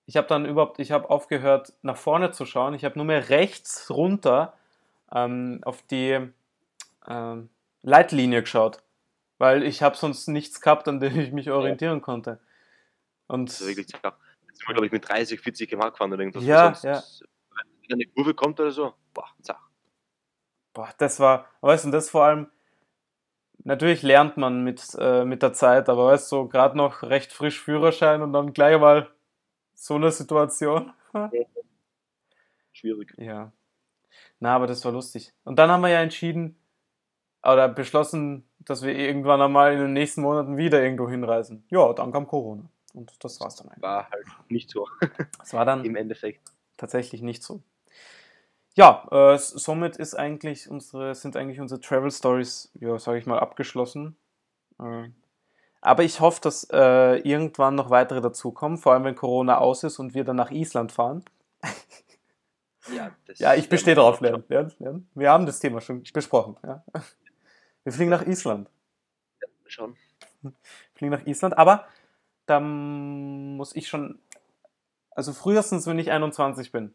Ich 0.08 0.18
habe 0.18 0.28
dann 0.28 0.46
überhaupt, 0.46 0.80
ich 0.80 0.92
habe 0.92 1.08
aufgehört, 1.12 1.74
nach 1.84 1.98
vorne 1.98 2.32
zu 2.32 2.48
schauen. 2.48 2.74
Ich 2.74 2.84
habe 2.84 2.98
nur 2.98 3.06
mehr 3.06 3.30
rechts 3.30 3.92
runter 3.92 4.58
ähm, 5.12 5.60
auf 5.64 5.84
die 5.84 6.32
ähm, 7.08 7.50
Leitlinie 7.84 8.42
geschaut, 8.42 8.84
weil 9.38 9.64
ich 9.64 9.84
habe 9.84 9.96
sonst 9.96 10.28
nichts 10.28 10.62
gehabt, 10.62 10.88
an 10.88 11.00
dem 11.00 11.20
ich 11.20 11.32
mich 11.32 11.50
orientieren 11.52 12.02
konnte. 12.02 12.40
Und 13.28 13.50
das 13.50 13.62
war 13.62 13.68
wirklich 13.68 13.88
zart. 13.88 14.18
Jetzt 14.48 14.60
sind 14.60 14.68
wir, 14.68 14.74
glaube 14.74 14.86
ich, 14.88 14.92
mit 14.92 15.08
30, 15.08 15.40
40 15.40 15.70
km 15.70 15.82
gefahren 15.92 16.14
oder 16.14 16.22
irgendwas. 16.22 16.44
Ja, 16.44 16.74
sonst, 16.74 17.24
Wenn 17.88 17.96
eine 17.96 18.06
Kurve 18.08 18.34
kommt 18.34 18.60
oder 18.60 18.72
so, 18.72 18.94
boah, 19.14 19.30
zart. 19.42 19.60
boah, 20.74 20.90
das 20.98 21.20
war, 21.20 21.48
weißt 21.62 21.86
du, 21.86 21.92
das 21.92 22.10
vor 22.10 22.24
allem, 22.24 22.50
natürlich 23.64 24.02
lernt 24.02 24.38
man 24.38 24.64
mit, 24.64 24.96
äh, 25.00 25.26
mit 25.26 25.44
der 25.44 25.54
Zeit, 25.54 25.90
aber 25.90 26.08
weißt 26.08 26.32
du, 26.32 26.36
so 26.36 26.48
gerade 26.48 26.78
noch 26.78 27.04
recht 27.04 27.34
frisch 27.34 27.60
Führerschein 27.62 28.22
und 28.22 28.34
dann 28.34 28.54
gleich 28.54 28.80
mal 28.80 29.10
so 29.74 29.96
eine 29.96 30.12
Situation. 30.12 30.94
Schwierig. 32.72 33.14
Ja. 33.18 33.52
Na, 34.40 34.56
aber 34.56 34.68
das 34.68 34.84
war 34.86 34.92
lustig. 34.92 35.34
Und 35.44 35.58
dann 35.58 35.70
haben 35.70 35.82
wir 35.82 35.90
ja 35.90 36.02
entschieden 36.02 36.60
oder 37.44 37.68
beschlossen, 37.70 38.47
dass 38.68 38.84
wir 38.84 38.96
irgendwann 38.96 39.42
einmal 39.42 39.74
in 39.74 39.80
den 39.80 39.94
nächsten 39.94 40.22
Monaten 40.22 40.58
wieder 40.58 40.82
irgendwo 40.84 41.10
hinreisen. 41.10 41.64
Ja, 41.70 41.94
dann 41.94 42.12
kam 42.12 42.28
Corona. 42.28 42.64
Und 42.94 43.12
das 43.24 43.40
war's 43.40 43.56
dann 43.56 43.70
eigentlich. 43.70 43.82
War 43.84 44.10
halt 44.10 44.26
nicht 44.50 44.70
so 44.70 44.88
Das 45.40 45.54
war 45.54 45.66
dann 45.66 45.86
im 45.86 45.96
Endeffekt. 45.96 46.42
tatsächlich 46.78 47.22
nicht 47.22 47.44
so. 47.44 47.62
Ja, 48.76 49.08
äh, 49.12 49.38
somit 49.38 49.98
ist 49.98 50.14
eigentlich 50.16 50.70
unsere, 50.70 51.16
sind 51.16 51.36
eigentlich 51.36 51.60
unsere 51.60 51.82
Travel 51.82 52.12
Stories, 52.12 52.72
ja, 52.80 53.00
sage 53.00 53.18
ich 53.18 53.26
mal, 53.26 53.40
abgeschlossen. 53.40 54.16
Äh, 54.80 55.10
aber 55.82 56.04
ich 56.04 56.20
hoffe, 56.20 56.42
dass 56.42 56.68
äh, 56.72 57.18
irgendwann 57.20 57.76
noch 57.76 57.90
weitere 57.90 58.22
dazukommen, 58.22 58.78
vor 58.78 58.94
allem 58.94 59.06
wenn 59.06 59.16
Corona 59.16 59.58
aus 59.58 59.84
ist 59.84 60.00
und 60.00 60.14
wir 60.14 60.24
dann 60.26 60.36
nach 60.36 60.52
Island 60.52 60.92
fahren. 60.92 61.24
Ja, 62.96 63.12
Ja, 63.38 63.54
ich 63.56 63.68
bestehe 63.70 63.96
drauf, 63.96 64.22
lernen, 64.22 64.44
lernen, 64.48 64.74
lernen. 64.80 65.10
Wir 65.14 65.32
haben 65.32 65.46
das 65.46 65.60
Thema 65.60 65.82
schon 65.82 66.04
besprochen. 66.14 66.58
Ja. 66.64 66.84
Wir 67.88 67.94
fliegen 67.94 68.10
nach 68.10 68.28
Island. 68.28 68.70
Schon. 69.66 69.96
Fliegen 70.94 71.10
nach 71.14 71.26
Island, 71.26 71.58
aber 71.58 71.88
da 72.46 72.60
muss 72.60 73.74
ich 73.78 73.88
schon, 73.88 74.20
also 75.12 75.32
frühestens, 75.32 75.88
wenn 75.88 75.98
ich 75.98 76.12
21 76.12 76.74
bin. 76.74 76.94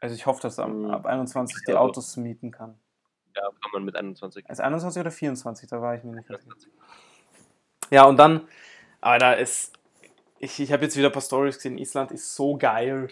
Also 0.00 0.14
ich 0.14 0.26
hoffe, 0.26 0.40
dass 0.40 0.60
am, 0.60 0.82
Mhm. 0.82 0.90
ab 0.92 1.06
21 1.06 1.64
die 1.66 1.72
Ja. 1.72 1.78
Autos 1.80 2.16
mieten 2.16 2.52
kann. 2.52 2.78
Ja, 3.34 3.42
kann 3.42 3.72
man 3.72 3.82
mit 3.84 3.96
21. 3.96 4.48
Also 4.48 4.62
21 4.62 5.00
oder 5.00 5.10
24, 5.10 5.68
da 5.68 5.82
war 5.82 5.96
ich 5.96 6.04
mir 6.04 6.14
nicht 6.14 6.28
sicher. 6.28 6.38
Ja, 7.90 8.04
und 8.04 8.16
dann, 8.16 8.46
aber 9.00 9.18
da 9.18 9.32
ist, 9.32 9.72
ich, 10.38 10.60
ich 10.60 10.70
habe 10.72 10.84
jetzt 10.84 10.96
wieder 10.96 11.08
ein 11.08 11.12
paar 11.12 11.22
Stories 11.22 11.56
gesehen, 11.56 11.76
Island 11.76 12.12
ist 12.12 12.36
so 12.36 12.56
geil. 12.56 13.08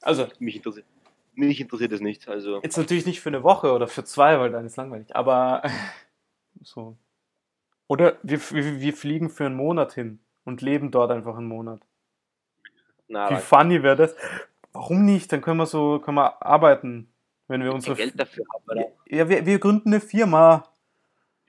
Also, 0.00 0.28
Mich 0.38 0.54
interessiert, 0.54 0.86
mich 1.34 1.60
interessiert 1.60 1.90
es 1.90 2.00
nicht. 2.00 2.28
Also, 2.28 2.62
Jetzt 2.62 2.76
natürlich 2.76 3.04
nicht 3.04 3.20
für 3.20 3.30
eine 3.30 3.42
Woche 3.42 3.72
oder 3.72 3.88
für 3.88 4.04
zwei, 4.04 4.38
weil 4.38 4.52
dann 4.52 4.64
ist 4.64 4.76
langweilig. 4.76 5.16
Aber 5.16 5.62
so. 6.64 6.96
Oder 7.86 8.18
wir, 8.22 8.40
wir, 8.50 8.80
wir 8.80 8.92
fliegen 8.94 9.30
für 9.30 9.46
einen 9.46 9.56
Monat 9.56 9.92
hin 9.92 10.20
und 10.44 10.62
leben 10.62 10.90
dort 10.90 11.10
einfach 11.10 11.36
einen 11.36 11.46
Monat. 11.48 11.80
na, 13.08 13.30
Wie 13.30 13.36
funny 13.40 13.82
wäre 13.82 13.96
das? 13.96 14.16
Warum 14.72 15.04
nicht? 15.04 15.30
Dann 15.32 15.40
können 15.42 15.58
wir 15.58 15.66
so 15.66 16.00
können 16.00 16.16
wir 16.16 16.42
arbeiten, 16.44 17.12
wenn 17.46 17.62
wir 17.62 17.72
unsere. 17.72 17.94
Geld 17.94 18.18
dafür 18.18 18.44
haben, 18.52 18.64
weil 18.66 18.92
Ja, 19.06 19.28
wir, 19.28 19.46
wir 19.46 19.58
gründen 19.58 19.90
eine 19.90 20.00
Firma. 20.00 20.64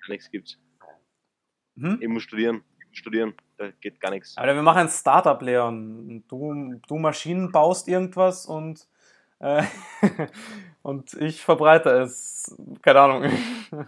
gar 0.02 0.10
nichts 0.10 0.30
gibt. 0.30 0.60
Hm? 1.78 1.98
Ich 2.02 2.08
muss 2.08 2.24
studieren. 2.24 2.64
Ich 2.80 2.88
muss 2.90 2.98
studieren. 2.98 3.34
Da 3.58 3.72
geht 3.72 4.00
gar 4.00 4.12
nichts. 4.12 4.38
Alter, 4.38 4.56
wir 4.56 4.62
machen 4.62 4.80
ein 4.80 4.90
Startup, 4.90 5.42
Leon. 5.42 6.24
Du, 6.28 6.76
du 6.88 6.98
Maschinen 6.98 7.52
baust 7.52 7.88
irgendwas 7.88 8.46
und, 8.46 8.88
äh, 9.40 9.64
und 10.82 11.14
ich 11.14 11.42
verbreite 11.42 11.90
es. 12.02 12.56
Keine 12.82 13.00
Ahnung. 13.02 13.32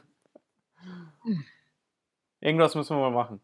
Irgendwas 2.40 2.76
müssen 2.76 2.96
wir 2.98 3.02
mal 3.02 3.12
machen. 3.12 3.42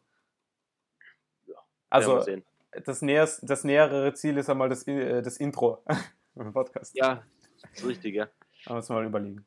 Ja, 1.48 1.56
Also, 1.90 2.26
wir 2.26 2.42
das, 2.86 3.02
näherst, 3.02 3.42
das 3.50 3.64
nähere 3.64 4.14
Ziel 4.14 4.38
ist 4.38 4.50
einmal 4.50 4.70
das, 4.70 4.88
äh, 4.88 5.22
das 5.22 5.38
Intro 5.38 5.84
im 6.36 6.54
Podcast. 6.54 6.96
Ja, 6.96 7.24
das 7.62 7.72
ist 7.82 7.88
richtig, 7.88 8.16
ja. 8.16 8.28
Da 8.66 8.74
müssen 8.76 8.90
wir 8.96 9.02
mal 9.02 9.08
überlegen. 9.08 9.46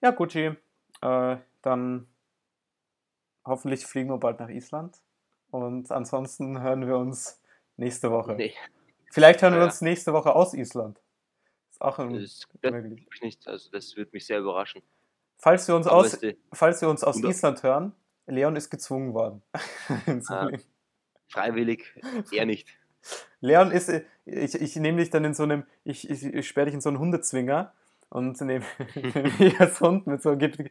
Ja, 0.00 0.10
Gucci. 0.10 0.54
Äh, 1.00 1.36
dann 1.62 2.08
hoffentlich 3.44 3.86
fliegen 3.86 4.10
wir 4.10 4.18
bald 4.18 4.40
nach 4.40 4.48
Island. 4.48 4.96
Und 5.50 5.90
ansonsten 5.90 6.60
hören 6.60 6.86
wir 6.86 6.96
uns 6.98 7.40
nächste 7.76 8.10
Woche. 8.10 8.34
Nee, 8.34 8.54
Vielleicht 9.10 9.40
hören 9.42 9.54
wir 9.54 9.60
Ja. 9.60 9.64
uns 9.66 9.80
nächste 9.80 10.12
Woche 10.12 10.34
aus 10.34 10.52
Island. 10.54 11.00
Ist 11.70 11.80
auch 11.80 11.98
ein, 11.98 12.12
das, 12.12 12.46
das 12.60 12.72
möglich. 12.72 13.06
ich 13.14 13.22
nicht. 13.22 13.48
Also, 13.48 13.70
das 13.70 13.96
wird 13.96 14.12
mich 14.12 14.26
sehr 14.26 14.40
überraschen. 14.40 14.82
Falls 15.38 15.68
wir 15.68 15.76
uns 15.76 15.86
Aber 15.86 15.96
aus, 15.96 16.18
falls 16.52 16.80
wir 16.82 16.88
uns 16.88 17.04
aus 17.04 17.16
Wunder- 17.16 17.28
Island 17.30 17.62
hören, 17.62 17.92
Leon 18.26 18.56
ist 18.56 18.70
gezwungen 18.70 19.14
worden. 19.14 19.42
hinzufliegen. 20.04 20.62
freiwillig 21.30 21.94
eher 22.30 22.46
nicht. 22.46 22.68
Leon 23.40 23.70
ist, 23.70 23.88
ich, 24.24 24.54
ich 24.60 24.76
nehme 24.76 24.98
dich 24.98 25.10
dann 25.10 25.24
in 25.24 25.34
so 25.34 25.44
einem, 25.44 25.64
ich, 25.84 26.10
ich, 26.10 26.24
ich 26.24 26.48
sperre 26.48 26.66
dich 26.66 26.74
in 26.74 26.80
so 26.80 26.88
einen 26.88 26.98
Hundezwinger 26.98 27.72
und 28.10 28.38
nehme 28.40 28.64
nehm 28.94 29.32
mich 29.38 29.60
als 29.60 29.80
Hund 29.80 30.06
mit 30.06 30.20
so 30.22 30.36
Ge- 30.36 30.70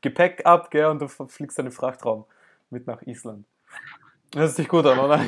Gepäck 0.00 0.46
ab, 0.46 0.70
gell, 0.70 0.86
und 0.86 1.00
du 1.02 1.08
fliegst 1.08 1.58
dann 1.58 1.66
im 1.66 1.72
Frachtraum 1.72 2.24
mit 2.70 2.86
nach 2.86 3.02
Island. 3.02 3.46
Das 4.30 4.40
hört 4.40 4.54
sich 4.56 4.68
gut 4.68 4.86
an, 4.86 4.98
oder? 4.98 5.20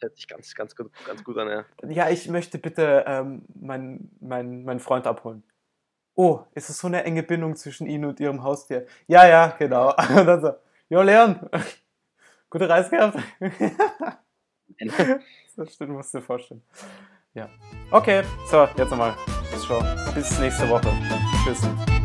Hört 0.00 0.16
sich 0.16 0.26
ganz, 0.28 0.54
ganz 0.54 0.74
gut, 0.76 0.90
ganz 1.06 1.22
gut 1.24 1.36
an, 1.38 1.48
ja. 1.48 1.64
Ja, 1.88 2.08
ich 2.10 2.28
möchte 2.28 2.58
bitte 2.58 3.04
ähm, 3.06 3.44
meinen 3.54 4.16
mein, 4.20 4.64
mein 4.64 4.80
Freund 4.80 5.06
abholen. 5.06 5.42
Oh, 6.14 6.40
ist 6.54 6.68
es 6.68 6.78
so 6.78 6.88
eine 6.88 7.04
enge 7.04 7.22
Bindung 7.22 7.56
zwischen 7.56 7.86
Ihnen 7.86 8.04
und 8.04 8.20
Ihrem 8.20 8.42
Haustier? 8.42 8.86
Ja, 9.06 9.26
ja, 9.26 9.54
genau. 9.58 9.94
Und 9.96 10.26
dann 10.26 10.40
so, 10.40 10.52
jo, 10.88 11.02
Leon, 11.02 11.40
gute 12.50 12.68
Reise 12.68 12.90
gehabt. 12.90 13.18
das 15.56 15.74
stimmt, 15.74 15.92
musst 15.92 16.12
du 16.12 16.18
dir 16.18 16.24
vorstellen. 16.24 16.62
Ja. 17.34 17.48
Okay, 17.90 18.22
so, 18.50 18.68
jetzt 18.76 18.90
nochmal. 18.90 19.14
Bis 20.14 20.38
nächste 20.38 20.68
Woche. 20.68 20.92
Tschüss. 21.44 22.01